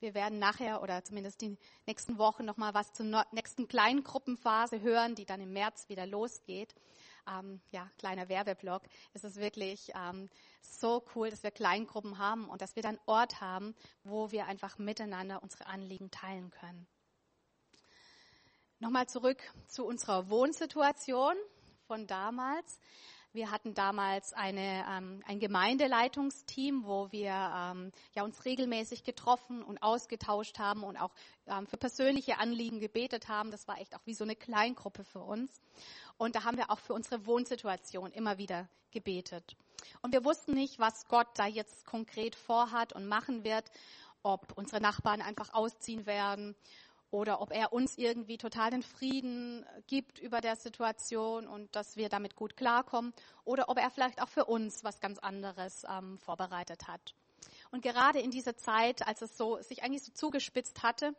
Wir 0.00 0.14
werden 0.14 0.40
nachher 0.40 0.82
oder 0.82 1.04
zumindest 1.04 1.40
die 1.40 1.56
nächsten 1.86 2.18
Wochen 2.18 2.44
nochmal 2.44 2.74
was 2.74 2.92
zur 2.92 3.24
nächsten 3.30 3.68
Kleingruppenphase 3.68 4.80
hören, 4.80 5.14
die 5.14 5.26
dann 5.26 5.40
im 5.40 5.52
März 5.52 5.88
wieder 5.88 6.06
losgeht 6.06 6.74
ähm, 7.26 7.60
ja, 7.70 7.88
kleiner 7.98 8.28
Werbeblock, 8.28 8.82
ist 9.14 9.24
es 9.24 9.36
wirklich 9.36 9.92
ähm, 9.94 10.28
so 10.62 11.04
cool, 11.14 11.30
dass 11.30 11.42
wir 11.42 11.50
Kleingruppen 11.50 12.18
haben 12.18 12.48
und 12.48 12.62
dass 12.62 12.76
wir 12.76 12.82
dann 12.82 12.98
Ort 13.06 13.40
haben, 13.40 13.74
wo 14.04 14.30
wir 14.30 14.46
einfach 14.46 14.78
miteinander 14.78 15.42
unsere 15.42 15.66
Anliegen 15.66 16.10
teilen 16.10 16.50
können. 16.50 16.86
Nochmal 18.78 19.08
zurück 19.08 19.38
zu 19.68 19.84
unserer 19.84 20.28
Wohnsituation 20.28 21.36
von 21.86 22.06
damals. 22.06 22.80
Wir 23.34 23.50
hatten 23.50 23.72
damals 23.72 24.34
eine, 24.34 24.84
ähm, 24.90 25.22
ein 25.26 25.40
Gemeindeleitungsteam, 25.40 26.84
wo 26.84 27.10
wir 27.12 27.30
ähm, 27.30 27.90
ja, 28.14 28.24
uns 28.24 28.44
regelmäßig 28.44 29.04
getroffen 29.04 29.62
und 29.62 29.82
ausgetauscht 29.82 30.58
haben 30.58 30.84
und 30.84 30.98
auch 30.98 31.12
ähm, 31.46 31.66
für 31.66 31.78
persönliche 31.78 32.38
Anliegen 32.38 32.78
gebetet 32.78 33.28
haben. 33.28 33.50
Das 33.50 33.66
war 33.66 33.80
echt 33.80 33.96
auch 33.96 34.04
wie 34.04 34.12
so 34.12 34.24
eine 34.24 34.36
Kleingruppe 34.36 35.02
für 35.02 35.20
uns. 35.20 35.62
Und 36.18 36.36
da 36.36 36.44
haben 36.44 36.58
wir 36.58 36.70
auch 36.70 36.78
für 36.78 36.92
unsere 36.92 37.24
Wohnsituation 37.24 38.12
immer 38.12 38.36
wieder 38.36 38.68
gebetet. 38.90 39.56
Und 40.02 40.12
wir 40.12 40.26
wussten 40.26 40.52
nicht, 40.52 40.78
was 40.78 41.08
Gott 41.08 41.28
da 41.36 41.46
jetzt 41.46 41.86
konkret 41.86 42.34
vorhat 42.34 42.92
und 42.92 43.08
machen 43.08 43.44
wird, 43.44 43.64
ob 44.22 44.52
unsere 44.56 44.82
Nachbarn 44.82 45.22
einfach 45.22 45.54
ausziehen 45.54 46.04
werden 46.04 46.54
oder 47.12 47.40
ob 47.40 47.52
er 47.52 47.72
uns 47.72 47.98
irgendwie 47.98 48.38
total 48.38 48.70
den 48.70 48.82
Frieden 48.82 49.64
gibt 49.86 50.18
über 50.18 50.40
der 50.40 50.56
Situation 50.56 51.46
und 51.46 51.76
dass 51.76 51.96
wir 51.96 52.08
damit 52.08 52.34
gut 52.34 52.56
klarkommen 52.56 53.12
oder 53.44 53.68
ob 53.68 53.78
er 53.78 53.90
vielleicht 53.90 54.20
auch 54.20 54.28
für 54.28 54.46
uns 54.46 54.82
was 54.82 54.98
ganz 54.98 55.18
anderes 55.18 55.84
ähm, 55.88 56.18
vorbereitet 56.18 56.88
hat. 56.88 57.14
Und 57.72 57.80
gerade 57.80 58.20
in 58.20 58.30
dieser 58.30 58.54
Zeit, 58.54 59.06
als 59.06 59.22
es 59.22 59.38
so 59.38 59.58
sich 59.62 59.82
eigentlich 59.82 60.02
so 60.04 60.12
zugespitzt 60.12 60.82
hatte, 60.82 61.14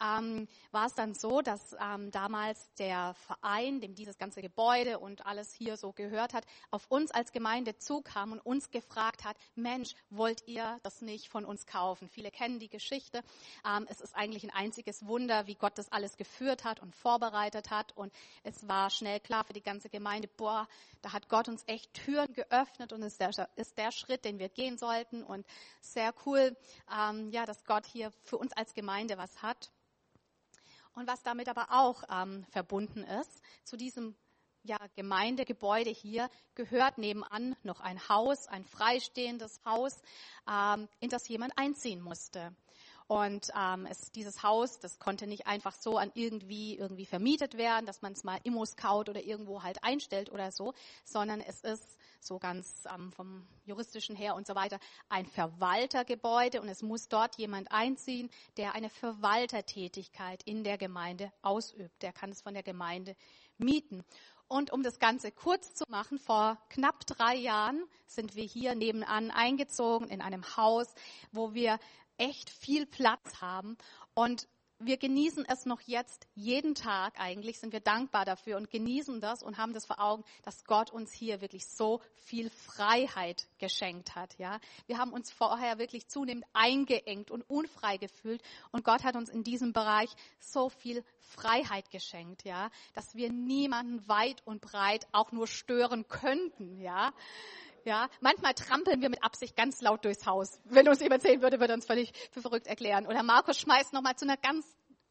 ähm, 0.00 0.46
war 0.70 0.86
es 0.86 0.94
dann 0.94 1.14
so, 1.14 1.40
dass 1.42 1.74
ähm, 1.80 2.12
damals 2.12 2.72
der 2.74 3.14
Verein, 3.14 3.80
dem 3.80 3.96
dieses 3.96 4.16
ganze 4.16 4.40
Gebäude 4.40 5.00
und 5.00 5.26
alles 5.26 5.52
hier 5.52 5.76
so 5.76 5.92
gehört 5.92 6.32
hat, 6.32 6.46
auf 6.70 6.86
uns 6.90 7.10
als 7.10 7.32
Gemeinde 7.32 7.76
zukam 7.78 8.30
und 8.30 8.38
uns 8.38 8.70
gefragt 8.70 9.24
hat, 9.24 9.36
Mensch, 9.56 9.96
wollt 10.10 10.46
ihr 10.46 10.78
das 10.84 11.02
nicht 11.02 11.28
von 11.28 11.44
uns 11.44 11.66
kaufen? 11.66 12.08
Viele 12.08 12.30
kennen 12.30 12.60
die 12.60 12.68
Geschichte. 12.68 13.24
Ähm, 13.66 13.88
es 13.90 14.00
ist 14.00 14.14
eigentlich 14.14 14.44
ein 14.44 14.50
einziges 14.50 15.08
Wunder, 15.08 15.48
wie 15.48 15.56
Gott 15.56 15.76
das 15.76 15.90
alles 15.90 16.16
geführt 16.16 16.62
hat 16.62 16.80
und 16.80 16.94
vorbereitet 16.94 17.70
hat. 17.70 17.96
Und 17.96 18.12
es 18.44 18.68
war 18.68 18.90
schnell 18.90 19.18
klar 19.18 19.42
für 19.42 19.54
die 19.54 19.62
ganze 19.62 19.88
Gemeinde, 19.88 20.28
boah, 20.28 20.68
da 21.02 21.12
hat 21.12 21.28
Gott 21.28 21.48
uns 21.48 21.64
echt 21.66 21.94
Türen 21.94 22.32
geöffnet 22.32 22.92
und 22.92 23.02
ist 23.02 23.20
der, 23.20 23.30
ist 23.56 23.76
der 23.76 23.90
Schritt, 23.90 24.24
den 24.24 24.38
wir 24.38 24.48
gehen 24.48 24.78
sollten. 24.78 25.24
Und 25.24 25.44
sehr 25.96 26.12
cool, 26.26 26.54
ähm, 26.94 27.30
ja, 27.30 27.46
dass 27.46 27.64
Gott 27.64 27.86
hier 27.86 28.10
für 28.22 28.36
uns 28.36 28.52
als 28.52 28.74
Gemeinde 28.74 29.16
was 29.16 29.40
hat. 29.40 29.72
Und 30.92 31.06
was 31.06 31.22
damit 31.22 31.48
aber 31.48 31.68
auch 31.70 32.02
ähm, 32.10 32.44
verbunden 32.50 33.02
ist, 33.02 33.42
zu 33.64 33.78
diesem 33.78 34.14
ja, 34.62 34.76
Gemeindegebäude 34.94 35.90
hier 35.90 36.28
gehört 36.54 36.98
nebenan 36.98 37.56
noch 37.62 37.80
ein 37.80 37.98
Haus, 38.10 38.46
ein 38.46 38.64
freistehendes 38.64 39.58
Haus, 39.64 40.02
ähm, 40.50 40.86
in 41.00 41.08
das 41.08 41.26
jemand 41.28 41.56
einziehen 41.56 42.02
musste. 42.02 42.54
Und 43.06 43.50
ähm, 43.56 43.86
es, 43.86 44.10
dieses 44.12 44.42
Haus, 44.42 44.80
das 44.80 44.98
konnte 44.98 45.26
nicht 45.26 45.46
einfach 45.46 45.74
so 45.74 45.96
an 45.96 46.10
irgendwie 46.14 46.76
irgendwie 46.76 47.06
vermietet 47.06 47.56
werden, 47.56 47.86
dass 47.86 48.02
man 48.02 48.12
es 48.12 48.24
mal 48.24 48.38
Immo-Scout 48.42 49.08
oder 49.08 49.22
irgendwo 49.22 49.62
halt 49.62 49.82
einstellt 49.82 50.30
oder 50.30 50.50
so, 50.50 50.74
sondern 51.04 51.40
es 51.40 51.60
ist 51.62 51.96
so 52.24 52.38
ganz 52.38 52.84
ähm, 52.92 53.12
vom 53.12 53.46
juristischen 53.64 54.16
her 54.16 54.34
und 54.34 54.46
so 54.46 54.54
weiter 54.54 54.78
ein 55.08 55.26
Verwaltergebäude 55.26 56.60
und 56.60 56.68
es 56.68 56.82
muss 56.82 57.08
dort 57.08 57.36
jemand 57.36 57.70
einziehen, 57.70 58.30
der 58.56 58.74
eine 58.74 58.90
Verwaltertätigkeit 58.90 60.42
in 60.44 60.64
der 60.64 60.78
Gemeinde 60.78 61.32
ausübt. 61.42 62.02
Der 62.02 62.12
kann 62.12 62.30
es 62.30 62.42
von 62.42 62.54
der 62.54 62.62
Gemeinde 62.62 63.16
mieten. 63.58 64.04
Und 64.48 64.72
um 64.72 64.82
das 64.82 64.98
Ganze 64.98 65.32
kurz 65.32 65.74
zu 65.74 65.84
machen, 65.88 66.18
vor 66.18 66.58
knapp 66.68 67.04
drei 67.06 67.34
Jahren 67.34 67.82
sind 68.06 68.36
wir 68.36 68.44
hier 68.44 68.74
nebenan 68.74 69.30
eingezogen 69.30 70.08
in 70.08 70.20
einem 70.20 70.56
Haus, 70.56 70.86
wo 71.32 71.52
wir 71.52 71.80
echt 72.16 72.50
viel 72.50 72.86
Platz 72.86 73.40
haben 73.40 73.76
und 74.14 74.48
wir 74.78 74.98
genießen 74.98 75.44
es 75.48 75.64
noch 75.64 75.80
jetzt 75.82 76.26
jeden 76.34 76.74
Tag 76.74 77.18
eigentlich, 77.18 77.58
sind 77.58 77.72
wir 77.72 77.80
dankbar 77.80 78.24
dafür 78.24 78.56
und 78.56 78.70
genießen 78.70 79.20
das 79.20 79.42
und 79.42 79.56
haben 79.56 79.72
das 79.72 79.86
vor 79.86 80.00
Augen, 80.00 80.24
dass 80.42 80.64
Gott 80.64 80.90
uns 80.90 81.12
hier 81.12 81.40
wirklich 81.40 81.66
so 81.66 82.00
viel 82.14 82.50
Freiheit 82.50 83.46
geschenkt 83.58 84.14
hat, 84.14 84.38
ja. 84.38 84.60
Wir 84.86 84.98
haben 84.98 85.12
uns 85.12 85.30
vorher 85.30 85.78
wirklich 85.78 86.08
zunehmend 86.08 86.44
eingeengt 86.52 87.30
und 87.30 87.48
unfrei 87.48 87.96
gefühlt 87.96 88.42
und 88.70 88.84
Gott 88.84 89.04
hat 89.04 89.16
uns 89.16 89.30
in 89.30 89.42
diesem 89.44 89.72
Bereich 89.72 90.10
so 90.40 90.68
viel 90.68 91.04
Freiheit 91.20 91.90
geschenkt, 91.90 92.44
ja, 92.44 92.70
dass 92.94 93.14
wir 93.14 93.32
niemanden 93.32 94.06
weit 94.08 94.42
und 94.44 94.60
breit 94.60 95.06
auch 95.12 95.32
nur 95.32 95.46
stören 95.46 96.06
könnten, 96.08 96.80
ja. 96.80 97.12
Ja, 97.86 98.08
manchmal 98.20 98.52
trampeln 98.52 99.00
wir 99.00 99.08
mit 99.08 99.22
Absicht 99.22 99.54
ganz 99.54 99.80
laut 99.80 100.04
durchs 100.04 100.26
Haus. 100.26 100.60
Wenn 100.64 100.88
uns 100.88 101.00
jemand 101.00 101.22
sehen 101.22 101.40
würde, 101.40 101.60
würde 101.60 101.72
uns 101.72 101.86
völlig 101.86 102.12
für 102.32 102.42
verrückt 102.42 102.66
erklären. 102.66 103.06
Oder 103.06 103.22
Markus 103.22 103.60
schmeißt 103.60 103.92
nochmal 103.92 104.16
zu 104.16 104.24
einer 104.24 104.36
ganz 104.36 104.66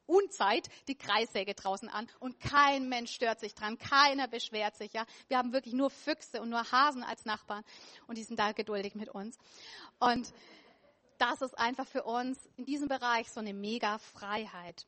Unzeit 0.08 0.68
die 0.90 0.98
Kreissäge 0.98 1.54
draußen 1.54 1.88
an 1.88 2.06
und 2.20 2.38
kein 2.42 2.90
Mensch 2.90 3.14
stört 3.14 3.40
sich 3.40 3.56
dran, 3.56 3.78
keiner 3.78 4.28
beschwert 4.28 4.76
sich, 4.76 4.92
ja. 4.92 5.06
Wir 5.30 5.38
haben 5.38 5.54
wirklich 5.54 5.74
nur 5.74 5.90
Füchse 5.90 6.42
und 6.42 6.50
nur 6.50 6.70
Hasen 6.70 7.02
als 7.02 7.24
Nachbarn 7.24 7.64
und 8.08 8.18
die 8.18 8.24
sind 8.24 8.38
da 8.38 8.52
geduldig 8.52 8.94
mit 8.94 9.08
uns. 9.08 9.38
Und 9.98 10.34
das 11.18 11.42
ist 11.42 11.58
einfach 11.58 11.88
für 11.88 12.04
uns 12.04 12.38
in 12.58 12.66
diesem 12.66 12.90
Bereich 12.90 13.32
so 13.32 13.40
eine 13.40 13.54
mega 13.54 14.00
Freiheit. 14.00 14.86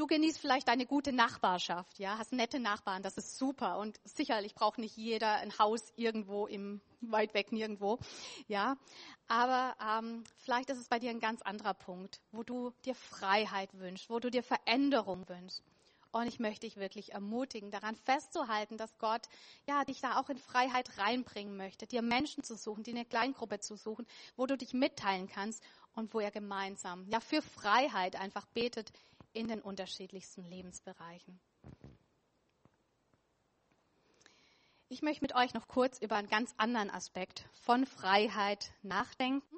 Du 0.00 0.06
genießt 0.06 0.38
vielleicht 0.38 0.70
eine 0.70 0.86
gute 0.86 1.12
Nachbarschaft, 1.12 1.98
ja, 1.98 2.16
hast 2.16 2.32
nette 2.32 2.58
Nachbarn, 2.58 3.02
das 3.02 3.18
ist 3.18 3.36
super 3.36 3.76
und 3.76 4.00
sicherlich 4.04 4.54
braucht 4.54 4.78
nicht 4.78 4.96
jeder 4.96 5.34
ein 5.34 5.58
Haus 5.58 5.92
irgendwo 5.94 6.46
im 6.46 6.80
weit 7.02 7.34
weg 7.34 7.52
nirgendwo, 7.52 7.98
ja. 8.48 8.78
Aber 9.28 9.76
ähm, 9.78 10.24
vielleicht 10.38 10.70
ist 10.70 10.78
es 10.78 10.88
bei 10.88 10.98
dir 10.98 11.10
ein 11.10 11.20
ganz 11.20 11.42
anderer 11.42 11.74
Punkt, 11.74 12.22
wo 12.32 12.42
du 12.42 12.72
dir 12.86 12.94
Freiheit 12.94 13.78
wünschst, 13.78 14.08
wo 14.08 14.20
du 14.20 14.30
dir 14.30 14.42
Veränderung 14.42 15.28
wünschst. 15.28 15.62
Und 16.12 16.26
ich 16.26 16.40
möchte 16.40 16.66
dich 16.66 16.78
wirklich 16.78 17.12
ermutigen, 17.12 17.70
daran 17.70 17.94
festzuhalten, 17.94 18.78
dass 18.78 18.96
Gott 18.96 19.28
ja 19.66 19.84
dich 19.84 20.00
da 20.00 20.18
auch 20.18 20.30
in 20.30 20.38
Freiheit 20.38 20.96
reinbringen 20.96 21.58
möchte, 21.58 21.86
dir 21.86 22.00
Menschen 22.00 22.42
zu 22.42 22.56
suchen, 22.56 22.84
dir 22.84 22.94
eine 22.94 23.04
Kleingruppe 23.04 23.60
zu 23.60 23.76
suchen, 23.76 24.06
wo 24.34 24.46
du 24.46 24.56
dich 24.56 24.72
mitteilen 24.72 25.28
kannst 25.28 25.62
und 25.94 26.14
wo 26.14 26.20
er 26.20 26.30
gemeinsam 26.30 27.06
ja 27.08 27.20
für 27.20 27.42
Freiheit 27.42 28.16
einfach 28.16 28.46
betet 28.46 28.92
in 29.32 29.48
den 29.48 29.60
unterschiedlichsten 29.60 30.44
Lebensbereichen. 30.44 31.40
Ich 34.88 35.02
möchte 35.02 35.22
mit 35.22 35.36
euch 35.36 35.54
noch 35.54 35.68
kurz 35.68 35.98
über 35.98 36.16
einen 36.16 36.28
ganz 36.28 36.52
anderen 36.56 36.90
Aspekt 36.90 37.48
von 37.52 37.86
Freiheit 37.86 38.72
nachdenken, 38.82 39.56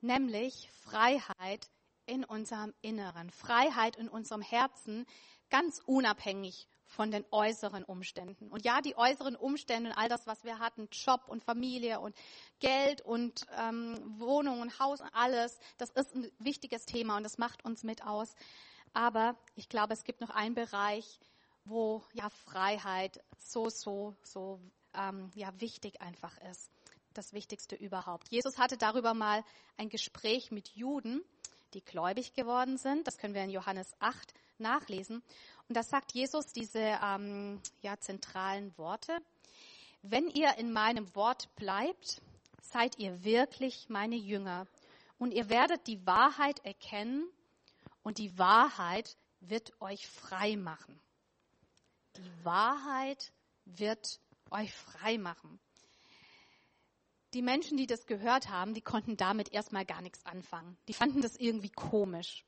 nämlich 0.00 0.70
Freiheit 0.84 1.68
in 2.06 2.24
unserem 2.24 2.72
Inneren, 2.80 3.30
Freiheit 3.30 3.96
in 3.96 4.08
unserem 4.08 4.42
Herzen, 4.42 5.06
ganz 5.50 5.80
unabhängig 5.84 6.68
von 6.84 7.10
den 7.10 7.24
äußeren 7.30 7.84
Umständen. 7.84 8.50
Und 8.50 8.64
ja, 8.64 8.80
die 8.80 8.96
äußeren 8.96 9.34
Umstände 9.34 9.90
und 9.90 9.96
all 9.96 10.08
das, 10.08 10.26
was 10.26 10.44
wir 10.44 10.58
hatten, 10.58 10.88
Job 10.92 11.22
und 11.26 11.42
Familie 11.42 12.00
und 12.00 12.14
Geld 12.60 13.00
und 13.00 13.46
ähm, 13.58 13.98
Wohnung 14.18 14.60
und 14.60 14.78
Haus 14.78 15.00
und 15.00 15.10
alles, 15.12 15.58
das 15.78 15.90
ist 15.90 16.14
ein 16.14 16.30
wichtiges 16.38 16.84
Thema 16.84 17.16
und 17.16 17.24
das 17.24 17.38
macht 17.38 17.64
uns 17.64 17.82
mit 17.82 18.04
aus. 18.04 18.34
Aber 18.92 19.36
ich 19.54 19.68
glaube, 19.68 19.94
es 19.94 20.04
gibt 20.04 20.20
noch 20.20 20.30
einen 20.30 20.54
Bereich, 20.54 21.18
wo 21.64 22.02
ja 22.12 22.28
Freiheit 22.28 23.22
so, 23.38 23.68
so, 23.68 24.14
so 24.22 24.60
ähm, 24.94 25.30
ja, 25.34 25.48
wichtig 25.60 26.00
einfach 26.00 26.36
ist. 26.50 26.70
Das 27.14 27.32
Wichtigste 27.32 27.76
überhaupt. 27.76 28.28
Jesus 28.30 28.58
hatte 28.58 28.76
darüber 28.76 29.14
mal 29.14 29.44
ein 29.76 29.88
Gespräch 29.88 30.50
mit 30.50 30.68
Juden, 30.70 31.22
die 31.74 31.82
gläubig 31.82 32.32
geworden 32.32 32.78
sind. 32.78 33.06
Das 33.06 33.18
können 33.18 33.34
wir 33.34 33.44
in 33.44 33.50
Johannes 33.50 33.92
8 34.00 34.32
nachlesen. 34.58 35.22
Und 35.68 35.76
da 35.76 35.82
sagt 35.82 36.12
Jesus 36.12 36.52
diese 36.52 36.98
ähm, 37.02 37.60
ja, 37.82 37.98
zentralen 37.98 38.76
Worte. 38.78 39.18
Wenn 40.02 40.28
ihr 40.28 40.56
in 40.58 40.72
meinem 40.72 41.14
Wort 41.14 41.54
bleibt, 41.56 42.20
seid 42.60 42.98
ihr 42.98 43.24
wirklich 43.24 43.88
meine 43.88 44.16
Jünger. 44.16 44.66
Und 45.18 45.32
ihr 45.32 45.48
werdet 45.48 45.86
die 45.86 46.04
Wahrheit 46.06 46.64
erkennen 46.64 47.28
und 48.02 48.18
die 48.18 48.38
Wahrheit 48.38 49.16
wird 49.40 49.80
euch 49.80 50.06
frei 50.06 50.56
machen. 50.56 51.00
Die 52.16 52.44
Wahrheit 52.44 53.32
wird 53.64 54.20
euch 54.50 54.72
frei 54.72 55.18
machen. 55.18 55.58
Die 57.34 57.42
Menschen, 57.42 57.78
die 57.78 57.86
das 57.86 58.06
gehört 58.06 58.50
haben, 58.50 58.74
die 58.74 58.82
konnten 58.82 59.16
damit 59.16 59.52
erstmal 59.52 59.86
gar 59.86 60.02
nichts 60.02 60.24
anfangen. 60.26 60.76
Die 60.88 60.92
fanden 60.92 61.22
das 61.22 61.36
irgendwie 61.36 61.70
komisch. 61.70 62.44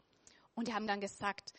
Und 0.54 0.68
die 0.68 0.74
haben 0.74 0.86
dann 0.86 1.00
gesagt, 1.00 1.54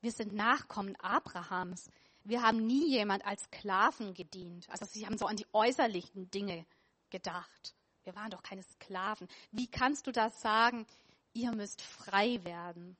wir 0.00 0.12
sind 0.12 0.32
Nachkommen 0.32 0.94
Abrahams. 0.96 1.90
Wir 2.22 2.42
haben 2.42 2.64
nie 2.64 2.88
jemand 2.88 3.26
als 3.26 3.44
Sklaven 3.44 4.14
gedient. 4.14 4.68
Also 4.70 4.86
sie 4.86 5.04
haben 5.04 5.18
so 5.18 5.26
an 5.26 5.36
die 5.36 5.46
äußerlichen 5.52 6.30
Dinge 6.30 6.64
gedacht. 7.10 7.74
Wir 8.04 8.14
waren 8.14 8.30
doch 8.30 8.42
keine 8.42 8.62
Sklaven. 8.62 9.28
Wie 9.50 9.66
kannst 9.66 10.06
du 10.06 10.12
das 10.12 10.40
sagen? 10.40 10.86
Ihr 11.32 11.52
müsst 11.52 11.82
frei 11.82 12.42
werden. 12.44 12.96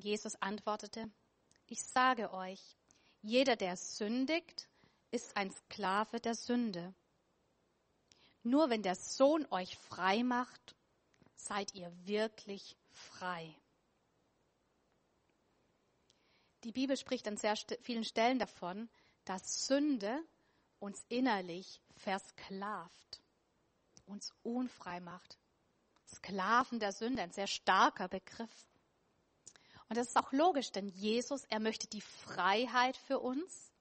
Jesus 0.00 0.36
antwortete, 0.36 1.10
ich 1.66 1.82
sage 1.82 2.32
euch, 2.32 2.60
jeder, 3.22 3.56
der 3.56 3.76
sündigt, 3.76 4.68
ist 5.10 5.36
ein 5.36 5.50
Sklave 5.50 6.20
der 6.20 6.34
Sünde. 6.34 6.94
Nur 8.42 8.70
wenn 8.70 8.82
der 8.82 8.94
Sohn 8.94 9.46
euch 9.50 9.76
frei 9.76 10.22
macht, 10.22 10.74
seid 11.34 11.74
ihr 11.74 11.92
wirklich 12.06 12.76
frei. 12.88 13.54
Die 16.64 16.72
Bibel 16.72 16.96
spricht 16.96 17.26
an 17.26 17.36
sehr 17.36 17.56
vielen 17.82 18.04
Stellen 18.04 18.38
davon, 18.38 18.88
dass 19.24 19.66
Sünde 19.66 20.22
uns 20.78 21.04
innerlich 21.08 21.80
versklavt, 21.96 23.20
uns 24.06 24.32
unfrei 24.42 25.00
macht. 25.00 25.38
Sklaven 26.08 26.80
der 26.80 26.92
Sünde, 26.92 27.22
ein 27.22 27.32
sehr 27.32 27.46
starker 27.46 28.08
Begriff. 28.08 28.69
Und 29.90 29.96
das 29.96 30.06
ist 30.06 30.16
auch 30.16 30.30
logisch, 30.30 30.70
denn 30.70 30.86
Jesus, 30.86 31.44
er 31.46 31.58
möchte 31.58 31.88
die 31.88 32.00
Freiheit 32.00 32.96
für 32.96 33.18
uns. 33.18 33.72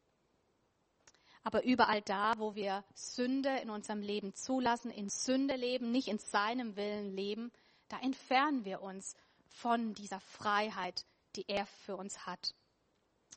Aber 1.44 1.64
überall 1.64 2.02
da, 2.02 2.34
wo 2.40 2.56
wir 2.56 2.84
Sünde 2.96 3.56
in 3.60 3.70
unserem 3.70 4.02
Leben 4.02 4.34
zulassen, 4.34 4.90
in 4.90 5.10
Sünde 5.10 5.56
leben, 5.56 5.92
nicht 5.92 6.08
in 6.08 6.18
seinem 6.18 6.76
Willen 6.76 7.16
leben, 7.16 7.52
da 7.90 8.00
entfernen 8.00 8.66
wir 8.66 8.82
uns 8.82 9.16
von 9.50 9.94
dieser 9.94 10.20
Freiheit, 10.20 11.06
die 11.36 11.46
er 11.48 11.68
für 11.68 11.96
uns 11.96 12.26
hat. 12.26 12.56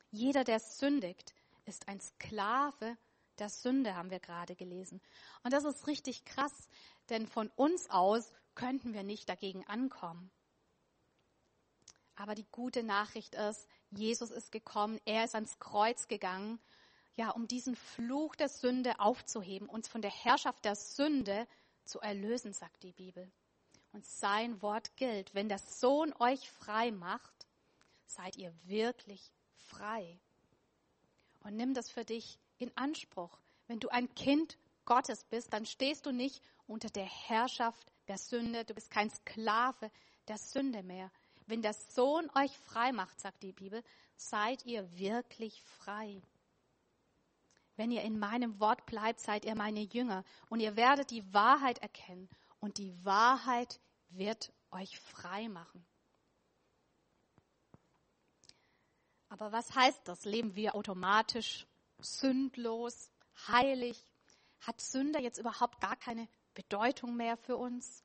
Jeder, 0.09 0.43
der 0.43 0.59
sündigt, 0.59 1.35
ist 1.65 1.87
ein 1.87 2.01
Sklave 2.01 2.97
der 3.37 3.49
Sünde, 3.49 3.95
haben 3.95 4.09
wir 4.09 4.19
gerade 4.19 4.55
gelesen. 4.55 4.99
Und 5.43 5.53
das 5.53 5.63
ist 5.63 5.85
richtig 5.85 6.25
krass, 6.25 6.67
denn 7.09 7.27
von 7.27 7.49
uns 7.55 7.91
aus 7.91 8.33
könnten 8.55 8.95
wir 8.95 9.03
nicht 9.03 9.29
dagegen 9.29 9.63
ankommen. 9.67 10.31
Aber 12.15 12.35
die 12.35 12.45
gute 12.51 12.83
Nachricht 12.83 13.35
ist, 13.35 13.67
Jesus 13.91 14.31
ist 14.31 14.51
gekommen, 14.51 14.99
er 15.05 15.25
ist 15.25 15.35
ans 15.35 15.59
Kreuz 15.59 16.07
gegangen, 16.07 16.59
ja, 17.15 17.29
um 17.31 17.47
diesen 17.47 17.75
Fluch 17.75 18.35
der 18.35 18.49
Sünde 18.49 18.99
aufzuheben, 18.99 19.69
uns 19.69 19.87
von 19.87 20.01
der 20.01 20.11
Herrschaft 20.11 20.65
der 20.65 20.75
Sünde 20.75 21.47
zu 21.85 21.99
erlösen, 21.99 22.53
sagt 22.53 22.83
die 22.83 22.91
Bibel. 22.91 23.31
Und 23.91 24.05
sein 24.05 24.61
Wort 24.61 24.95
gilt, 24.97 25.33
wenn 25.35 25.49
der 25.49 25.59
Sohn 25.59 26.13
euch 26.19 26.49
frei 26.49 26.91
macht, 26.91 27.47
seid 28.05 28.35
ihr 28.37 28.53
wirklich 28.63 29.31
frei. 29.55 30.19
Und 31.41 31.55
nimm 31.55 31.73
das 31.73 31.91
für 31.91 32.05
dich 32.05 32.39
in 32.57 32.75
Anspruch. 32.75 33.39
Wenn 33.67 33.79
du 33.79 33.89
ein 33.89 34.13
Kind 34.15 34.57
Gottes 34.85 35.23
bist, 35.25 35.53
dann 35.53 35.65
stehst 35.65 36.05
du 36.05 36.11
nicht 36.11 36.41
unter 36.67 36.89
der 36.89 37.05
Herrschaft 37.05 37.91
der 38.07 38.17
Sünde. 38.17 38.65
Du 38.65 38.73
bist 38.73 38.89
kein 38.89 39.09
Sklave 39.09 39.91
der 40.27 40.37
Sünde 40.37 40.83
mehr. 40.83 41.11
Wenn 41.45 41.61
der 41.61 41.73
Sohn 41.73 42.29
euch 42.35 42.57
frei 42.57 42.91
macht, 42.91 43.19
sagt 43.19 43.43
die 43.43 43.51
Bibel, 43.51 43.83
seid 44.15 44.65
ihr 44.65 44.97
wirklich 44.97 45.61
frei. 45.61 46.21
Wenn 47.75 47.91
ihr 47.91 48.03
in 48.03 48.19
meinem 48.19 48.59
Wort 48.59 48.85
bleibt, 48.85 49.19
seid 49.19 49.45
ihr 49.45 49.55
meine 49.55 49.81
Jünger 49.81 50.23
und 50.49 50.59
ihr 50.59 50.75
werdet 50.75 51.09
die 51.09 51.33
Wahrheit 51.33 51.79
erkennen 51.79 52.29
und 52.59 52.77
die 52.77 52.93
Wahrheit 53.03 53.79
wird 54.09 54.53
euch 54.71 54.99
frei 54.99 55.49
machen. 55.49 55.85
Aber 59.29 59.51
was 59.51 59.73
heißt 59.73 60.07
das? 60.07 60.25
Leben 60.25 60.55
wir 60.55 60.75
automatisch 60.75 61.65
sündlos, 61.99 63.11
heilig? 63.47 63.99
Hat 64.61 64.79
Sünde 64.79 65.19
jetzt 65.19 65.39
überhaupt 65.39 65.81
gar 65.81 65.95
keine 65.95 66.27
Bedeutung 66.53 67.15
mehr 67.15 67.35
für 67.37 67.57
uns? 67.57 68.03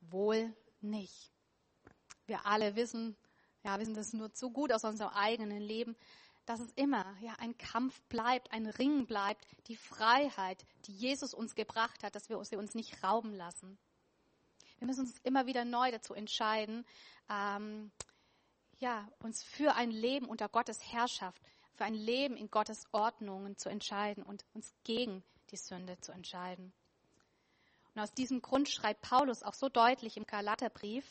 Wohl 0.00 0.54
nicht. 0.80 1.32
Wir 2.32 2.46
alle 2.46 2.76
wissen, 2.76 3.14
ja, 3.62 3.78
wissen 3.78 3.92
das 3.92 4.14
nur 4.14 4.32
zu 4.32 4.50
gut 4.50 4.72
aus 4.72 4.84
unserem 4.84 5.12
eigenen 5.12 5.60
Leben, 5.60 5.94
dass 6.46 6.60
es 6.60 6.72
immer 6.76 7.04
ja, 7.20 7.34
ein 7.40 7.58
Kampf 7.58 8.00
bleibt, 8.04 8.50
ein 8.52 8.64
Ringen 8.64 9.06
bleibt, 9.06 9.46
die 9.66 9.76
Freiheit, 9.76 10.64
die 10.86 10.94
Jesus 10.94 11.34
uns 11.34 11.54
gebracht 11.54 12.02
hat, 12.02 12.14
dass 12.14 12.30
wir 12.30 12.42
sie 12.46 12.56
uns 12.56 12.74
nicht 12.74 13.04
rauben 13.04 13.34
lassen. 13.34 13.76
Wir 14.78 14.86
müssen 14.86 15.00
uns 15.00 15.18
immer 15.24 15.44
wieder 15.44 15.66
neu 15.66 15.90
dazu 15.90 16.14
entscheiden, 16.14 16.86
ähm, 17.28 17.92
ja, 18.78 19.06
uns 19.18 19.42
für 19.42 19.74
ein 19.74 19.90
Leben 19.90 20.24
unter 20.24 20.48
Gottes 20.48 20.90
Herrschaft, 20.90 21.42
für 21.74 21.84
ein 21.84 21.92
Leben 21.92 22.38
in 22.38 22.50
Gottes 22.50 22.86
Ordnungen 22.92 23.58
zu 23.58 23.68
entscheiden 23.68 24.22
und 24.22 24.46
uns 24.54 24.72
gegen 24.84 25.22
die 25.50 25.58
Sünde 25.58 26.00
zu 26.00 26.12
entscheiden. 26.12 26.72
Und 27.94 28.00
aus 28.00 28.14
diesem 28.14 28.40
Grund 28.40 28.70
schreibt 28.70 29.02
Paulus 29.02 29.42
auch 29.42 29.52
so 29.52 29.68
deutlich 29.68 30.16
im 30.16 30.24
Galaterbrief 30.24 31.04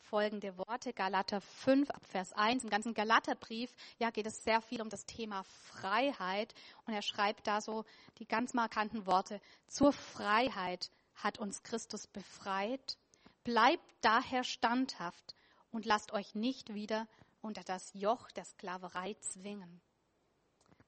folgende 0.00 0.56
Worte, 0.58 0.92
Galater 0.92 1.40
5 1.40 1.90
ab 1.90 2.04
Vers 2.06 2.32
1. 2.32 2.64
Im 2.64 2.70
ganzen 2.70 2.94
Galaterbrief 2.94 3.74
ja, 3.98 4.10
geht 4.10 4.26
es 4.26 4.42
sehr 4.42 4.60
viel 4.60 4.82
um 4.82 4.88
das 4.88 5.06
Thema 5.06 5.44
Freiheit 5.44 6.54
und 6.86 6.94
er 6.94 7.02
schreibt 7.02 7.46
da 7.46 7.60
so 7.60 7.84
die 8.18 8.26
ganz 8.26 8.54
markanten 8.54 9.06
Worte, 9.06 9.40
zur 9.66 9.92
Freiheit 9.92 10.90
hat 11.14 11.38
uns 11.38 11.62
Christus 11.62 12.06
befreit, 12.06 12.98
bleibt 13.44 13.84
daher 14.00 14.44
standhaft 14.44 15.34
und 15.70 15.86
lasst 15.86 16.12
euch 16.12 16.34
nicht 16.34 16.74
wieder 16.74 17.06
unter 17.40 17.62
das 17.62 17.92
Joch 17.94 18.30
der 18.32 18.44
Sklaverei 18.44 19.14
zwingen. 19.20 19.80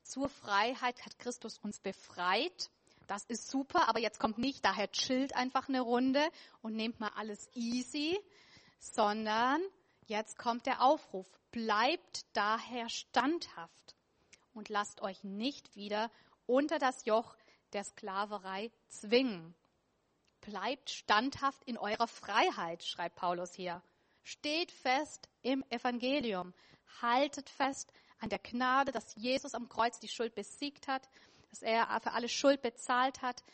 Zur 0.02 0.28
Freiheit 0.28 1.04
hat 1.04 1.18
Christus 1.18 1.58
uns 1.58 1.80
befreit. 1.80 2.70
Das 3.06 3.24
ist 3.24 3.50
super, 3.50 3.88
aber 3.88 4.00
jetzt 4.00 4.18
kommt 4.18 4.38
nicht 4.38 4.64
daher 4.64 4.90
chillt 4.90 5.34
einfach 5.34 5.68
eine 5.68 5.80
Runde 5.80 6.22
und 6.60 6.74
nehmt 6.74 7.00
mal 7.00 7.12
alles 7.16 7.48
easy, 7.54 8.18
sondern 8.82 9.62
jetzt 10.06 10.36
kommt 10.38 10.66
der 10.66 10.82
Aufruf, 10.82 11.26
bleibt 11.52 12.26
daher 12.32 12.88
standhaft 12.88 13.94
und 14.54 14.68
lasst 14.68 15.00
euch 15.00 15.22
nicht 15.22 15.76
wieder 15.76 16.10
unter 16.46 16.78
das 16.78 17.04
Joch 17.04 17.36
der 17.72 17.84
Sklaverei 17.84 18.70
zwingen. 18.88 19.54
Bleibt 20.40 20.90
standhaft 20.90 21.62
in 21.64 21.78
eurer 21.78 22.08
Freiheit, 22.08 22.82
schreibt 22.82 23.14
Paulus 23.16 23.54
hier. 23.54 23.80
Steht 24.24 24.72
fest 24.72 25.28
im 25.42 25.64
Evangelium. 25.70 26.52
Haltet 27.00 27.48
fest 27.48 27.92
an 28.18 28.28
der 28.28 28.40
Gnade, 28.40 28.90
dass 28.90 29.14
Jesus 29.14 29.54
am 29.54 29.68
Kreuz 29.68 30.00
die 30.00 30.08
Schuld 30.08 30.34
besiegt 30.34 30.88
hat, 30.88 31.08
dass 31.50 31.62
er 31.62 31.86
für 32.00 32.12
alle 32.12 32.28
Schuld 32.28 32.60
bezahlt 32.60 33.22
hat. 33.22 33.44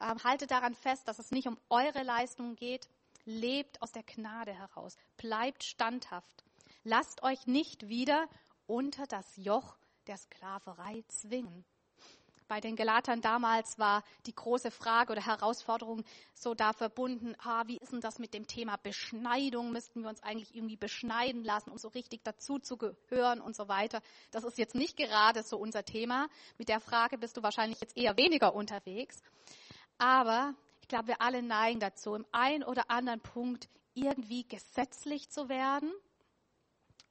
Ähm, 0.00 0.22
haltet 0.22 0.50
daran 0.50 0.74
fest, 0.74 1.08
dass 1.08 1.18
es 1.18 1.30
nicht 1.30 1.48
um 1.48 1.58
eure 1.70 2.02
Leistung 2.02 2.56
geht. 2.56 2.88
Lebt 3.28 3.82
aus 3.82 3.92
der 3.92 4.04
Gnade 4.04 4.54
heraus. 4.54 4.96
Bleibt 5.18 5.62
standhaft. 5.62 6.44
Lasst 6.82 7.22
euch 7.22 7.46
nicht 7.46 7.88
wieder 7.88 8.26
unter 8.66 9.06
das 9.06 9.36
Joch 9.36 9.76
der 10.06 10.16
Sklaverei 10.16 11.04
zwingen 11.08 11.64
bei 12.48 12.60
den 12.60 12.74
Galatern 12.74 13.20
damals 13.20 13.78
war 13.78 14.02
die 14.26 14.34
große 14.34 14.70
Frage 14.70 15.12
oder 15.12 15.24
Herausforderung 15.24 16.02
so 16.34 16.54
da 16.54 16.72
verbunden, 16.72 17.34
ah, 17.38 17.64
wie 17.66 17.76
ist 17.76 17.92
denn 17.92 18.00
das 18.00 18.18
mit 18.18 18.34
dem 18.34 18.46
Thema 18.46 18.76
Beschneidung? 18.76 19.70
Müssten 19.70 20.00
wir 20.00 20.08
uns 20.08 20.22
eigentlich 20.22 20.54
irgendwie 20.54 20.76
beschneiden 20.76 21.44
lassen, 21.44 21.70
um 21.70 21.78
so 21.78 21.88
richtig 21.88 22.24
dazu 22.24 22.58
zu 22.58 22.76
gehören 22.76 23.40
und 23.40 23.54
so 23.54 23.68
weiter? 23.68 24.00
Das 24.30 24.44
ist 24.44 24.58
jetzt 24.58 24.74
nicht 24.74 24.96
gerade 24.96 25.42
so 25.42 25.58
unser 25.58 25.84
Thema. 25.84 26.28
Mit 26.56 26.68
der 26.68 26.80
Frage 26.80 27.18
bist 27.18 27.36
du 27.36 27.42
wahrscheinlich 27.42 27.80
jetzt 27.80 27.96
eher 27.96 28.16
weniger 28.16 28.54
unterwegs. 28.54 29.22
Aber 29.98 30.54
ich 30.88 30.90
glaube, 30.90 31.08
wir 31.08 31.20
alle 31.20 31.42
neigen 31.42 31.80
dazu, 31.80 32.14
im 32.14 32.24
einen 32.32 32.64
oder 32.64 32.90
anderen 32.90 33.20
Punkt 33.20 33.68
irgendwie 33.92 34.48
gesetzlich 34.48 35.28
zu 35.28 35.50
werden 35.50 35.92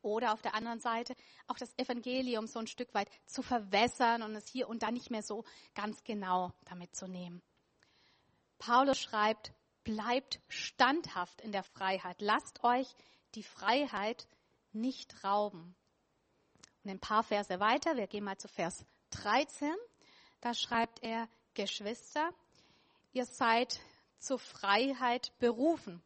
oder 0.02 0.34
auf 0.34 0.42
der 0.42 0.56
anderen 0.56 0.80
Seite 0.80 1.14
auch 1.46 1.60
das 1.60 1.78
Evangelium 1.78 2.48
so 2.48 2.58
ein 2.58 2.66
Stück 2.66 2.92
weit 2.96 3.08
zu 3.28 3.44
verwässern 3.44 4.24
und 4.24 4.34
es 4.34 4.48
hier 4.48 4.68
und 4.68 4.82
da 4.82 4.90
nicht 4.90 5.12
mehr 5.12 5.22
so 5.22 5.46
ganz 5.76 6.04
genau 6.04 6.54
damit 6.66 6.96
zu 6.96 7.08
nehmen. 7.08 7.44
Paulus 8.58 8.98
schreibt, 8.98 9.54
bleibt 9.84 10.40
standhaft 10.48 11.40
in 11.42 11.52
der 11.52 11.62
Freiheit. 11.62 12.20
Lasst 12.20 12.64
euch 12.64 12.88
die 13.36 13.44
Freiheit 13.44 14.28
nicht 14.72 15.24
rauben. 15.24 15.76
Und 16.84 16.90
ein 16.90 17.00
paar 17.00 17.22
Verse 17.22 17.60
weiter, 17.60 17.96
wir 17.96 18.08
gehen 18.08 18.24
mal 18.24 18.40
zu 18.40 18.48
Vers 18.48 18.88
13, 19.12 19.72
da 20.42 20.56
schreibt 20.56 21.04
er, 21.04 21.30
Geschwister, 21.54 22.34
ihr 23.18 23.26
seid 23.26 23.80
zur 24.20 24.38
Freiheit 24.38 25.32
berufen. 25.40 26.04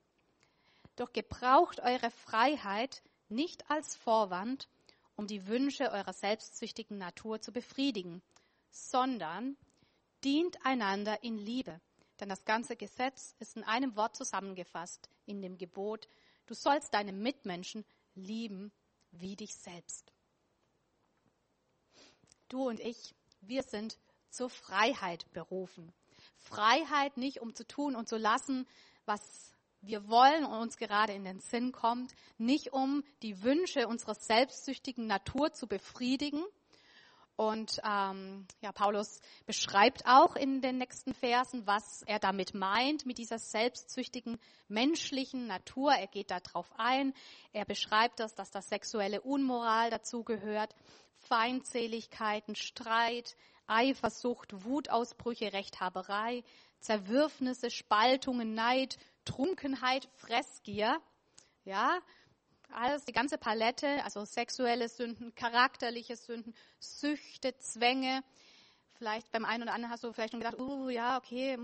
Doch 0.95 1.11
gebraucht 1.11 1.81
eure 1.81 2.09
Freiheit 2.09 3.03
nicht 3.27 3.69
als 3.69 3.97
Vorwand, 3.97 4.69
um 5.17 5.27
die 5.27 5.45
Wünsche 5.47 5.91
eurer 5.91 6.13
selbstsüchtigen 6.13 6.97
Natur 6.97 7.41
zu 7.41 7.51
befriedigen, 7.51 8.21
sondern 8.69 9.57
dient 10.23 10.65
einander 10.65 11.21
in 11.21 11.37
Liebe. 11.37 11.81
Denn 12.21 12.29
das 12.29 12.45
ganze 12.45 12.77
Gesetz 12.77 13.35
ist 13.39 13.57
in 13.57 13.65
einem 13.65 13.97
Wort 13.97 14.15
zusammengefasst, 14.15 15.09
in 15.25 15.41
dem 15.41 15.57
Gebot, 15.57 16.07
du 16.45 16.53
sollst 16.53 16.93
deine 16.93 17.11
Mitmenschen 17.11 17.83
lieben 18.15 18.71
wie 19.11 19.35
dich 19.35 19.53
selbst. 19.55 20.13
Du 22.47 22.69
und 22.69 22.79
ich, 22.79 23.13
wir 23.41 23.63
sind 23.63 23.97
zur 24.29 24.49
Freiheit 24.49 25.29
berufen. 25.33 25.91
Freiheit 26.41 27.17
nicht, 27.17 27.41
um 27.41 27.55
zu 27.55 27.65
tun 27.65 27.95
und 27.95 28.09
zu 28.09 28.17
lassen, 28.17 28.67
was 29.05 29.21
wir 29.81 30.07
wollen 30.07 30.45
und 30.45 30.57
uns 30.59 30.77
gerade 30.77 31.13
in 31.13 31.23
den 31.23 31.39
Sinn 31.39 31.71
kommt, 31.71 32.13
nicht 32.37 32.73
um 32.73 33.03
die 33.23 33.41
Wünsche 33.43 33.87
unserer 33.87 34.15
selbstsüchtigen 34.15 35.07
Natur 35.07 35.53
zu 35.53 35.67
befriedigen. 35.67 36.43
Und 37.35 37.81
ähm, 37.83 38.45
ja, 38.61 38.71
Paulus 38.71 39.19
beschreibt 39.47 40.05
auch 40.05 40.35
in 40.35 40.61
den 40.61 40.77
nächsten 40.77 41.15
Versen, 41.15 41.65
was 41.65 42.03
er 42.03 42.19
damit 42.19 42.53
meint, 42.53 43.07
mit 43.07 43.17
dieser 43.17 43.39
selbstsüchtigen 43.39 44.37
menschlichen 44.67 45.47
Natur. 45.47 45.93
Er 45.93 46.05
geht 46.05 46.29
darauf 46.29 46.71
ein. 46.77 47.13
Er 47.51 47.65
beschreibt 47.65 48.19
das, 48.19 48.35
dass 48.35 48.51
das 48.51 48.69
sexuelle 48.69 49.21
Unmoral 49.21 49.89
dazugehört, 49.89 50.75
Feindseligkeiten, 51.15 52.55
Streit, 52.55 53.35
Eifersucht, 53.71 54.65
Wutausbrüche, 54.65 55.53
Rechthaberei, 55.53 56.43
Zerwürfnisse, 56.79 57.71
Spaltungen, 57.71 58.53
Neid, 58.53 58.97
Trunkenheit, 59.23 60.09
Fressgier, 60.17 60.99
ja, 61.63 61.99
alles, 62.73 63.05
die 63.05 63.11
ganze 63.11 63.37
Palette, 63.37 64.03
also 64.03 64.25
sexuelle 64.25 64.89
Sünden, 64.89 65.33
charakterliche 65.35 66.15
Sünden, 66.15 66.53
Süchte, 66.79 67.57
Zwänge. 67.57 68.23
Vielleicht 68.97 69.31
beim 69.31 69.45
einen 69.45 69.63
oder 69.63 69.73
anderen 69.73 69.91
hast 69.91 70.03
du 70.03 70.13
vielleicht 70.13 70.31
schon 70.31 70.39
gedacht, 70.39 70.59
uh, 70.59 70.89
ja, 70.89 71.17
okay, 71.17 71.57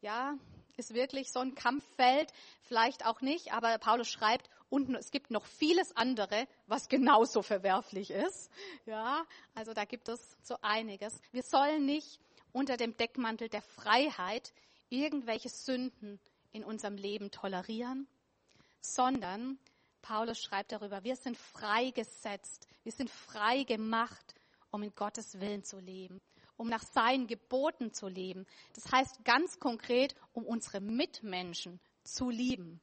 ja, 0.00 0.34
ist 0.76 0.94
wirklich 0.94 1.30
so 1.30 1.40
ein 1.40 1.54
Kampffeld. 1.54 2.32
Vielleicht 2.62 3.06
auch 3.06 3.20
nicht, 3.20 3.52
aber 3.52 3.76
Paulus 3.78 4.08
schreibt, 4.08 4.48
und 4.70 4.94
es 4.94 5.10
gibt 5.10 5.30
noch 5.30 5.44
vieles 5.44 5.94
andere, 5.96 6.46
was 6.66 6.88
genauso 6.88 7.42
verwerflich 7.42 8.10
ist. 8.10 8.50
Ja, 8.86 9.26
also 9.54 9.74
da 9.74 9.84
gibt 9.84 10.08
es 10.08 10.36
so 10.42 10.56
einiges. 10.62 11.20
Wir 11.32 11.42
sollen 11.42 11.84
nicht 11.84 12.20
unter 12.52 12.76
dem 12.76 12.96
Deckmantel 12.96 13.48
der 13.48 13.62
Freiheit 13.62 14.54
irgendwelche 14.88 15.48
Sünden 15.48 16.20
in 16.52 16.64
unserem 16.64 16.96
Leben 16.96 17.30
tolerieren, 17.30 18.08
sondern 18.80 19.58
Paulus 20.02 20.40
schreibt 20.40 20.72
darüber, 20.72 21.04
wir 21.04 21.16
sind 21.16 21.36
freigesetzt, 21.36 22.66
wir 22.82 22.92
sind 22.92 23.10
frei 23.10 23.64
gemacht, 23.64 24.34
um 24.70 24.82
in 24.82 24.94
Gottes 24.94 25.40
Willen 25.40 25.64
zu 25.64 25.78
leben, 25.78 26.20
um 26.56 26.68
nach 26.68 26.82
seinen 26.82 27.26
Geboten 27.26 27.92
zu 27.92 28.08
leben. 28.08 28.46
Das 28.74 28.90
heißt 28.90 29.24
ganz 29.24 29.58
konkret, 29.58 30.14
um 30.32 30.44
unsere 30.46 30.80
Mitmenschen 30.80 31.80
zu 32.04 32.30
lieben. 32.30 32.80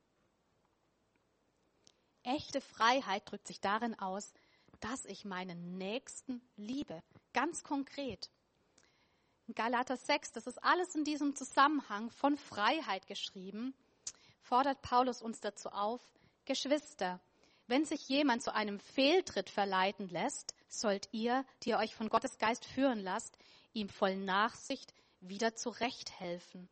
Echte 2.28 2.60
Freiheit 2.60 3.32
drückt 3.32 3.48
sich 3.48 3.62
darin 3.62 3.98
aus, 3.98 4.34
dass 4.82 5.06
ich 5.06 5.24
meinen 5.24 5.78
Nächsten 5.78 6.42
liebe. 6.58 7.02
Ganz 7.32 7.64
konkret. 7.64 8.30
Galater 9.56 9.96
6, 9.96 10.34
das 10.34 10.46
ist 10.46 10.62
alles 10.62 10.94
in 10.94 11.06
diesem 11.06 11.38
Zusammenhang 11.38 12.12
von 12.12 12.36
Freiheit 12.36 13.08
geschrieben, 13.08 13.74
fordert 14.42 14.82
Paulus 14.82 15.22
uns 15.22 15.40
dazu 15.40 15.70
auf, 15.70 16.02
Geschwister, 16.44 17.22
wenn 17.68 17.86
sich 17.86 18.10
jemand 18.10 18.44
zu 18.44 18.54
einem 18.54 18.82
Fehltritt 18.82 19.50
verleiten 19.50 20.10
lässt, 20.10 20.54
sollt 20.68 21.08
ihr, 21.14 21.46
die 21.64 21.70
ihr 21.70 21.78
euch 21.78 21.96
von 21.96 22.10
Gottes 22.10 22.38
Geist 22.40 22.66
führen 22.66 23.00
lasst, 23.00 23.38
ihm 23.72 23.88
voll 23.88 24.18
Nachsicht 24.18 24.94
wieder 25.22 25.56
zurechthelfen. 25.56 26.68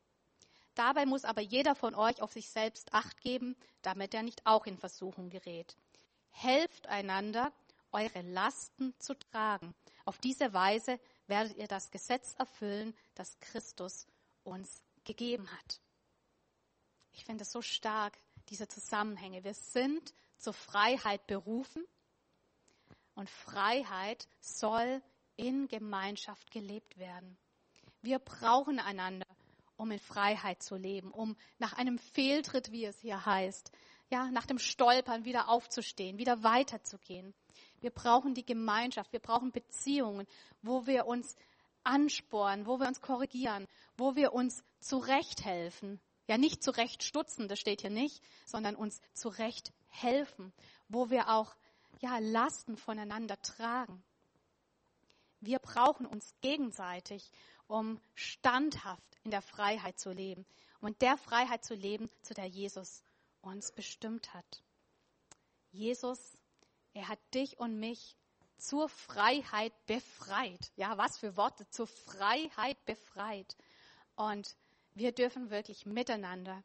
Dabei 0.76 1.06
muss 1.06 1.26
aber 1.26 1.42
jeder 1.42 1.74
von 1.74 1.96
euch 1.96 2.22
auf 2.22 2.34
sich 2.34 2.50
selbst 2.50 2.94
acht 2.94 3.22
geben, 3.22 3.56
damit 3.82 4.14
er 4.14 4.24
nicht 4.24 4.46
auch 4.46 4.66
in 4.66 4.78
Versuchung 4.78 5.30
gerät. 5.30 5.76
Helft 6.32 6.88
einander, 6.88 7.54
eure 7.92 8.22
Lasten 8.22 8.94
zu 9.00 9.18
tragen. 9.18 9.74
Auf 10.04 10.18
diese 10.20 10.54
Weise 10.54 11.00
werdet 11.28 11.58
ihr 11.58 11.68
das 11.68 11.92
Gesetz 11.92 12.36
erfüllen, 12.38 12.94
das 13.16 13.40
Christus 13.40 14.06
uns 14.44 14.84
gegeben 15.06 15.50
hat. 15.50 15.80
Ich 17.14 17.24
finde 17.24 17.44
es 17.44 17.52
so 17.52 17.62
stark, 17.62 18.18
diese 18.50 18.68
Zusammenhänge. 18.68 19.44
Wir 19.44 19.54
sind 19.54 20.14
zur 20.38 20.54
Freiheit 20.54 21.26
berufen 21.26 21.86
und 23.16 23.30
Freiheit 23.30 24.28
soll 24.42 25.02
in 25.38 25.70
Gemeinschaft 25.70 26.52
gelebt 26.52 26.98
werden. 26.98 27.38
Wir 28.02 28.20
brauchen 28.20 28.80
einander, 28.80 29.25
um 29.78 29.92
in 29.92 30.00
Freiheit 30.00 30.64
zu 30.64 30.76
leben, 30.76 31.12
um 31.12 31.36
nach 31.58 31.74
einem 31.74 31.98
Fehltritt, 31.98 32.72
wie 32.72 32.86
es 32.86 33.00
hier 33.00 33.26
heißt, 33.26 33.72
ja, 34.10 34.30
nach 34.32 34.46
dem 34.46 34.60
Stolpern 34.60 35.26
wieder 35.26 35.50
aufzustehen, 35.50 36.18
wieder 36.18 36.44
weiterzugehen. 36.44 37.34
Wir 37.82 37.92
brauchen 37.92 38.34
die 38.34 38.46
Gemeinschaft, 38.46 39.12
wir 39.14 39.20
brauchen 39.20 39.52
Beziehungen, 39.52 40.28
wo 40.62 40.86
wir 40.86 41.08
uns 41.08 41.36
anspornen, 41.84 42.66
wo 42.66 42.80
wir 42.80 42.88
uns 42.88 43.02
korrigieren, 43.02 43.68
wo 43.98 44.16
wir 44.16 44.34
uns 44.34 44.64
zurechthelfen. 44.80 46.00
Ja, 46.28 46.38
nicht 46.38 46.64
zurechtstutzen, 46.64 47.48
das 47.48 47.60
steht 47.60 47.82
hier 47.82 47.92
nicht, 47.92 48.24
sondern 48.46 48.76
uns 48.76 49.00
zurecht 49.14 49.74
helfen, 49.88 50.52
wo 50.90 51.10
wir 51.10 51.30
auch 51.30 51.56
ja, 52.00 52.18
Lasten 52.20 52.78
voneinander 52.78 53.40
tragen. 53.42 54.04
Wir 55.40 55.60
brauchen 55.60 56.08
uns 56.08 56.34
gegenseitig, 56.42 57.30
um 57.68 58.00
standhaft 58.14 59.04
in 59.24 59.32
der 59.32 59.42
Freiheit 59.42 60.00
zu 60.00 60.12
leben 60.12 60.46
und 60.82 61.02
der 61.02 61.18
Freiheit 61.18 61.64
zu 61.64 61.74
leben, 61.74 62.10
zu 62.22 62.34
der 62.34 62.46
Jesus 62.46 63.04
uns 63.42 63.72
bestimmt 63.72 64.34
hat. 64.34 64.64
Jesus, 65.72 66.38
er 66.94 67.08
hat 67.08 67.20
dich 67.34 67.60
und 67.60 67.80
mich 67.80 68.16
zur 68.58 68.88
Freiheit 68.90 69.74
befreit. 69.86 70.72
Ja, 70.76 70.98
was 70.98 71.18
für 71.18 71.36
Worte, 71.38 71.70
zur 71.70 71.88
Freiheit 71.88 72.84
befreit. 72.86 73.58
Und 74.16 74.56
wir 74.94 75.12
dürfen 75.12 75.50
wirklich 75.50 75.86
miteinander 75.86 76.64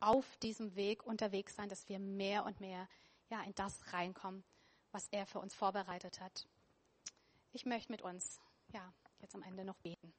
auf 0.00 0.36
diesem 0.38 0.74
Weg 0.74 1.04
unterwegs 1.04 1.54
sein, 1.54 1.68
dass 1.68 1.88
wir 1.88 1.98
mehr 1.98 2.44
und 2.44 2.60
mehr 2.60 2.88
ja, 3.30 3.42
in 3.42 3.54
das 3.54 3.92
reinkommen, 3.92 4.44
was 4.90 5.08
er 5.08 5.26
für 5.26 5.38
uns 5.38 5.54
vorbereitet 5.54 6.20
hat. 6.20 6.46
Ich 7.52 7.66
möchte 7.66 7.92
mit 7.92 8.02
uns 8.02 8.40
ja, 8.72 8.92
jetzt 9.20 9.34
am 9.34 9.42
Ende 9.42 9.64
noch 9.64 9.78
beten. 9.78 10.12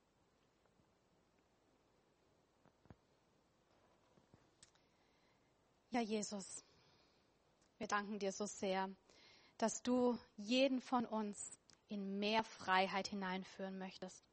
Ja, 5.99 6.05
Jesus, 6.05 6.63
wir 7.77 7.87
danken 7.87 8.19
dir 8.19 8.31
so 8.31 8.45
sehr, 8.45 8.89
dass 9.57 9.83
du 9.83 10.17
jeden 10.37 10.79
von 10.79 11.05
uns 11.05 11.59
in 11.89 12.19
mehr 12.19 12.45
Freiheit 12.45 13.09
hineinführen 13.09 13.77
möchtest 13.77 14.23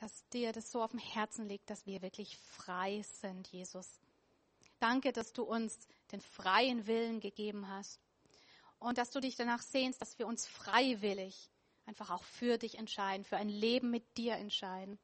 dass 0.00 0.26
dir 0.30 0.52
das 0.52 0.72
so 0.72 0.82
auf 0.82 0.90
dem 0.90 0.98
Herzen 0.98 1.46
liegt, 1.46 1.70
dass 1.70 1.86
wir 1.86 2.02
wirklich 2.02 2.36
frei 2.36 3.02
sind, 3.20 3.46
Jesus. 3.48 4.00
Danke, 4.80 5.12
dass 5.12 5.32
du 5.32 5.44
uns 5.44 5.86
den 6.10 6.20
freien 6.20 6.88
Willen 6.88 7.20
gegeben 7.20 7.68
hast 7.68 8.00
und 8.80 8.98
dass 8.98 9.10
du 9.10 9.20
dich 9.20 9.36
danach 9.36 9.62
sehnst, 9.62 10.00
dass 10.00 10.18
wir 10.18 10.26
uns 10.26 10.48
freiwillig 10.48 11.50
einfach 11.86 12.10
auch 12.10 12.24
für 12.24 12.58
dich 12.58 12.76
entscheiden, 12.76 13.24
für 13.24 13.36
ein 13.36 13.48
Leben 13.48 13.90
mit 13.90 14.16
dir 14.16 14.34
entscheiden. 14.34 14.98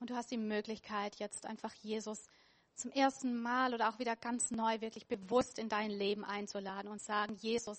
Und 0.00 0.10
du 0.10 0.16
hast 0.16 0.30
die 0.30 0.38
Möglichkeit, 0.38 1.16
jetzt 1.16 1.46
einfach 1.46 1.74
Jesus 1.74 2.26
zum 2.74 2.90
ersten 2.90 3.40
Mal 3.40 3.74
oder 3.74 3.90
auch 3.90 3.98
wieder 3.98 4.16
ganz 4.16 4.50
neu 4.50 4.80
wirklich 4.80 5.06
bewusst 5.06 5.58
in 5.58 5.68
dein 5.68 5.90
Leben 5.90 6.24
einzuladen 6.24 6.90
und 6.90 7.00
sagen, 7.00 7.34
Jesus, 7.34 7.78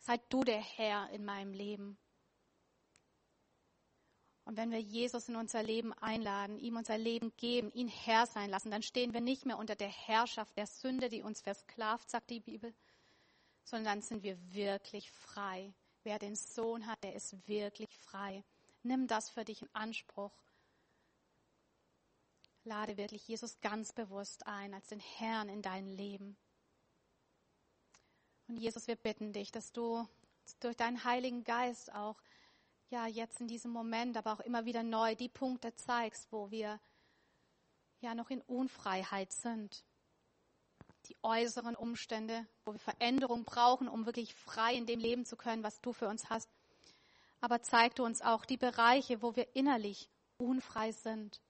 sei 0.00 0.18
du 0.28 0.44
der 0.44 0.60
Herr 0.60 1.08
in 1.10 1.24
meinem 1.24 1.52
Leben. 1.52 1.98
Und 4.44 4.56
wenn 4.56 4.70
wir 4.70 4.80
Jesus 4.80 5.28
in 5.28 5.36
unser 5.36 5.62
Leben 5.62 5.92
einladen, 5.94 6.58
ihm 6.58 6.76
unser 6.76 6.98
Leben 6.98 7.32
geben, 7.36 7.70
ihn 7.72 7.88
Herr 7.88 8.26
sein 8.26 8.50
lassen, 8.50 8.70
dann 8.70 8.82
stehen 8.82 9.14
wir 9.14 9.20
nicht 9.20 9.46
mehr 9.46 9.58
unter 9.58 9.76
der 9.76 9.88
Herrschaft 9.88 10.56
der 10.56 10.66
Sünde, 10.66 11.08
die 11.08 11.22
uns 11.22 11.40
versklavt, 11.40 12.10
sagt 12.10 12.30
die 12.30 12.40
Bibel, 12.40 12.74
sondern 13.64 13.94
dann 13.94 14.02
sind 14.02 14.22
wir 14.22 14.36
wirklich 14.52 15.10
frei. 15.10 15.72
Wer 16.02 16.18
den 16.18 16.34
Sohn 16.34 16.86
hat, 16.86 17.02
der 17.04 17.14
ist 17.14 17.36
wirklich 17.46 17.96
frei. 17.96 18.42
Nimm 18.82 19.06
das 19.06 19.30
für 19.30 19.44
dich 19.44 19.62
in 19.62 19.68
Anspruch. 19.72 20.32
Lade 22.64 22.96
wirklich 22.96 23.26
Jesus 23.26 23.60
ganz 23.60 23.92
bewusst 23.92 24.46
ein 24.46 24.74
als 24.74 24.88
den 24.88 25.00
Herrn 25.00 25.48
in 25.48 25.62
dein 25.62 25.86
Leben. 25.86 26.36
Und 28.48 28.58
Jesus, 28.58 28.86
wir 28.86 28.96
bitten 28.96 29.32
dich, 29.32 29.50
dass 29.50 29.72
du 29.72 30.06
durch 30.60 30.76
deinen 30.76 31.04
Heiligen 31.04 31.44
Geist 31.44 31.94
auch 31.94 32.20
ja 32.90 33.06
jetzt 33.06 33.40
in 33.40 33.48
diesem 33.48 33.70
Moment, 33.70 34.16
aber 34.16 34.32
auch 34.32 34.40
immer 34.40 34.64
wieder 34.64 34.82
neu 34.82 35.14
die 35.14 35.28
Punkte 35.28 35.74
zeigst, 35.74 36.30
wo 36.32 36.50
wir 36.50 36.80
ja 38.00 38.14
noch 38.14 38.30
in 38.30 38.42
Unfreiheit 38.42 39.32
sind. 39.32 39.84
Die 41.06 41.16
äußeren 41.22 41.76
Umstände, 41.76 42.46
wo 42.64 42.72
wir 42.72 42.78
Veränderung 42.78 43.44
brauchen, 43.44 43.88
um 43.88 44.06
wirklich 44.06 44.34
frei 44.34 44.74
in 44.74 44.86
dem 44.86 45.00
leben 45.00 45.24
zu 45.24 45.36
können, 45.36 45.62
was 45.62 45.80
du 45.80 45.92
für 45.92 46.08
uns 46.08 46.28
hast. 46.28 46.50
Aber 47.40 47.62
zeig 47.62 47.94
du 47.94 48.04
uns 48.04 48.20
auch 48.20 48.44
die 48.44 48.58
Bereiche, 48.58 49.22
wo 49.22 49.34
wir 49.34 49.54
innerlich 49.54 50.10
unfrei 50.36 50.92
sind. 50.92 51.40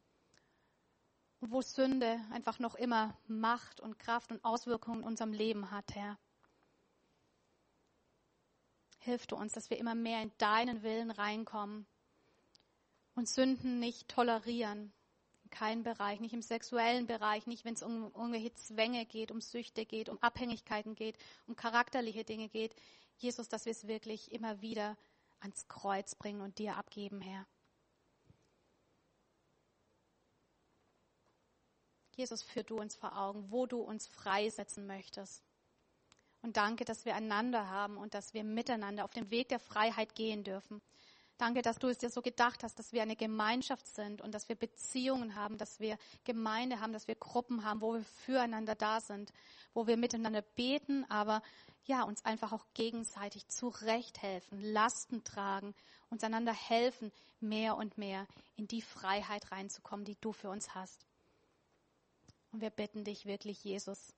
Und 1.40 1.50
wo 1.50 1.62
Sünde 1.62 2.20
einfach 2.31 2.59
noch 2.59 2.74
immer 2.74 3.16
Macht 3.26 3.81
und 3.81 3.98
Kraft 3.98 4.31
und 4.31 4.44
Auswirkungen 4.44 5.00
in 5.00 5.07
unserem 5.07 5.33
Leben 5.33 5.70
hat, 5.70 5.94
Herr 5.94 6.18
hilf 9.00 9.26
du 9.26 9.37
uns, 9.37 9.53
dass 9.53 9.70
wir 9.70 9.79
immer 9.79 9.94
mehr 9.94 10.22
in 10.22 10.31
deinen 10.38 10.83
Willen 10.83 11.11
reinkommen 11.11 11.87
und 13.14 13.29
Sünden 13.29 13.81
nicht 13.81 14.09
tolerieren. 14.09 14.92
In 15.44 15.50
keinem 15.50 15.83
Bereich, 15.83 16.20
nicht 16.20 16.35
im 16.35 16.42
sexuellen 16.42 17.07
Bereich, 17.07 17.46
nicht 17.46 17.64
wenn 17.64 17.74
es 17.74 17.83
um 17.83 18.12
irgendwelche 18.14 18.55
Zwänge 18.55 19.05
geht, 19.07 19.31
um 19.31 19.40
Süchte 19.40 19.85
geht, 19.85 20.09
um 20.09 20.18
Abhängigkeiten 20.22 20.94
geht, 20.94 21.16
um 21.46 21.57
charakterliche 21.57 22.24
Dinge 22.24 22.48
geht. 22.48 22.74
Jesus, 23.16 23.48
dass 23.48 23.64
wir 23.64 23.72
es 23.72 23.87
wirklich 23.87 24.33
immer 24.33 24.61
wieder 24.61 24.96
ans 25.40 25.66
Kreuz 25.68 26.14
bringen 26.14 26.40
und 26.40 26.59
dir 26.59 26.76
abgeben, 26.76 27.20
Herr. 27.20 27.46
Jesus, 32.20 32.42
führ 32.42 32.64
du 32.64 32.76
uns 32.76 32.94
vor 32.94 33.16
Augen, 33.16 33.50
wo 33.50 33.64
du 33.64 33.80
uns 33.80 34.06
freisetzen 34.06 34.87
möchtest. 34.87 35.42
Und 36.42 36.59
danke, 36.59 36.85
dass 36.85 37.06
wir 37.06 37.14
einander 37.14 37.70
haben 37.70 37.96
und 37.96 38.12
dass 38.12 38.35
wir 38.35 38.44
miteinander 38.44 39.06
auf 39.06 39.14
dem 39.14 39.30
Weg 39.30 39.48
der 39.48 39.59
Freiheit 39.59 40.14
gehen 40.14 40.44
dürfen. 40.44 40.83
Danke, 41.38 41.62
dass 41.62 41.78
du 41.78 41.88
es 41.88 41.96
dir 41.96 42.11
so 42.11 42.20
gedacht 42.20 42.62
hast, 42.62 42.78
dass 42.78 42.92
wir 42.92 43.00
eine 43.00 43.16
Gemeinschaft 43.16 43.87
sind 43.87 44.20
und 44.20 44.35
dass 44.35 44.50
wir 44.50 44.56
Beziehungen 44.56 45.35
haben, 45.35 45.56
dass 45.56 45.80
wir 45.80 45.96
Gemeinde 46.24 46.80
haben, 46.80 46.92
dass 46.92 47.09
wir 47.09 47.14
Gruppen 47.14 47.64
haben, 47.64 47.80
wo 47.80 47.94
wir 47.94 48.04
füreinander 48.04 48.74
da 48.74 49.00
sind, 49.00 49.33
wo 49.72 49.87
wir 49.87 49.96
miteinander 49.96 50.42
beten, 50.42 51.06
aber 51.09 51.42
ja, 51.87 52.02
uns 52.02 52.22
einfach 52.26 52.52
auch 52.52 52.66
gegenseitig 52.74 53.48
zurechthelfen, 53.48 54.61
Lasten 54.61 55.24
tragen, 55.24 55.74
uns 56.11 56.22
einander 56.22 56.52
helfen, 56.52 57.12
mehr 57.40 57.78
und 57.78 57.96
mehr 57.96 58.26
in 58.56 58.68
die 58.68 58.83
Freiheit 58.83 59.50
reinzukommen, 59.50 60.04
die 60.04 60.20
du 60.20 60.35
für 60.35 60.50
uns 60.50 60.74
hast. 60.74 61.06
Und 62.52 62.60
wir 62.60 62.70
bitten 62.70 63.04
dich 63.04 63.26
wirklich, 63.26 63.62
Jesus, 63.62 64.14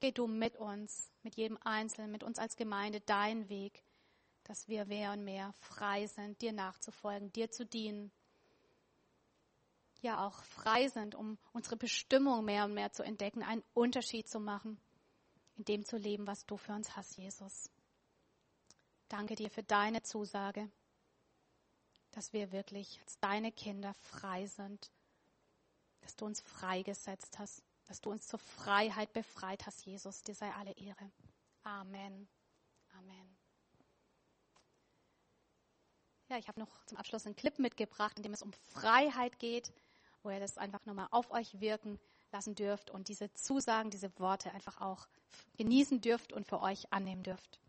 geh 0.00 0.12
du 0.12 0.26
mit 0.26 0.56
uns, 0.56 1.10
mit 1.22 1.36
jedem 1.36 1.58
Einzelnen, 1.62 2.10
mit 2.10 2.22
uns 2.22 2.38
als 2.38 2.56
Gemeinde 2.56 3.00
deinen 3.00 3.48
Weg, 3.48 3.84
dass 4.44 4.68
wir 4.68 4.84
mehr 4.86 5.12
und 5.12 5.24
mehr 5.24 5.52
frei 5.54 6.06
sind, 6.06 6.40
dir 6.42 6.52
nachzufolgen, 6.52 7.32
dir 7.32 7.50
zu 7.50 7.64
dienen. 7.64 8.12
Ja, 10.00 10.26
auch 10.26 10.42
frei 10.44 10.88
sind, 10.88 11.14
um 11.14 11.38
unsere 11.52 11.76
Bestimmung 11.76 12.44
mehr 12.44 12.66
und 12.66 12.74
mehr 12.74 12.92
zu 12.92 13.02
entdecken, 13.02 13.42
einen 13.42 13.64
Unterschied 13.72 14.28
zu 14.28 14.38
machen, 14.38 14.78
in 15.56 15.64
dem 15.64 15.84
zu 15.84 15.96
leben, 15.96 16.26
was 16.26 16.44
du 16.44 16.58
für 16.58 16.72
uns 16.72 16.94
hast, 16.96 17.16
Jesus. 17.16 17.70
Danke 19.08 19.34
dir 19.34 19.48
für 19.48 19.62
deine 19.62 20.02
Zusage, 20.02 20.70
dass 22.10 22.32
wir 22.32 22.52
wirklich 22.52 23.00
als 23.00 23.18
deine 23.20 23.50
Kinder 23.50 23.94
frei 23.94 24.46
sind, 24.46 24.90
dass 26.04 26.16
du 26.16 26.26
uns 26.26 26.40
freigesetzt 26.40 27.38
hast, 27.38 27.62
dass 27.86 28.00
du 28.00 28.10
uns 28.10 28.28
zur 28.28 28.38
Freiheit 28.38 29.12
befreit 29.12 29.66
hast, 29.66 29.84
Jesus. 29.84 30.22
Dir 30.22 30.34
sei 30.34 30.52
alle 30.52 30.72
Ehre. 30.72 31.10
Amen. 31.62 32.28
Amen. 32.98 33.36
Ja, 36.28 36.38
ich 36.38 36.48
habe 36.48 36.60
noch 36.60 36.84
zum 36.86 36.98
Abschluss 36.98 37.26
einen 37.26 37.36
Clip 37.36 37.58
mitgebracht, 37.58 38.16
in 38.16 38.22
dem 38.22 38.32
es 38.32 38.42
um 38.42 38.52
Freiheit 38.52 39.38
geht, 39.38 39.72
wo 40.22 40.30
ihr 40.30 40.40
das 40.40 40.58
einfach 40.58 40.84
nochmal 40.86 41.08
auf 41.10 41.30
euch 41.30 41.60
wirken 41.60 41.98
lassen 42.32 42.54
dürft 42.54 42.90
und 42.90 43.08
diese 43.08 43.32
Zusagen, 43.34 43.90
diese 43.90 44.18
Worte 44.18 44.52
einfach 44.52 44.80
auch 44.80 45.06
genießen 45.56 46.00
dürft 46.00 46.32
und 46.32 46.46
für 46.46 46.60
euch 46.60 46.92
annehmen 46.92 47.22
dürft. 47.22 47.60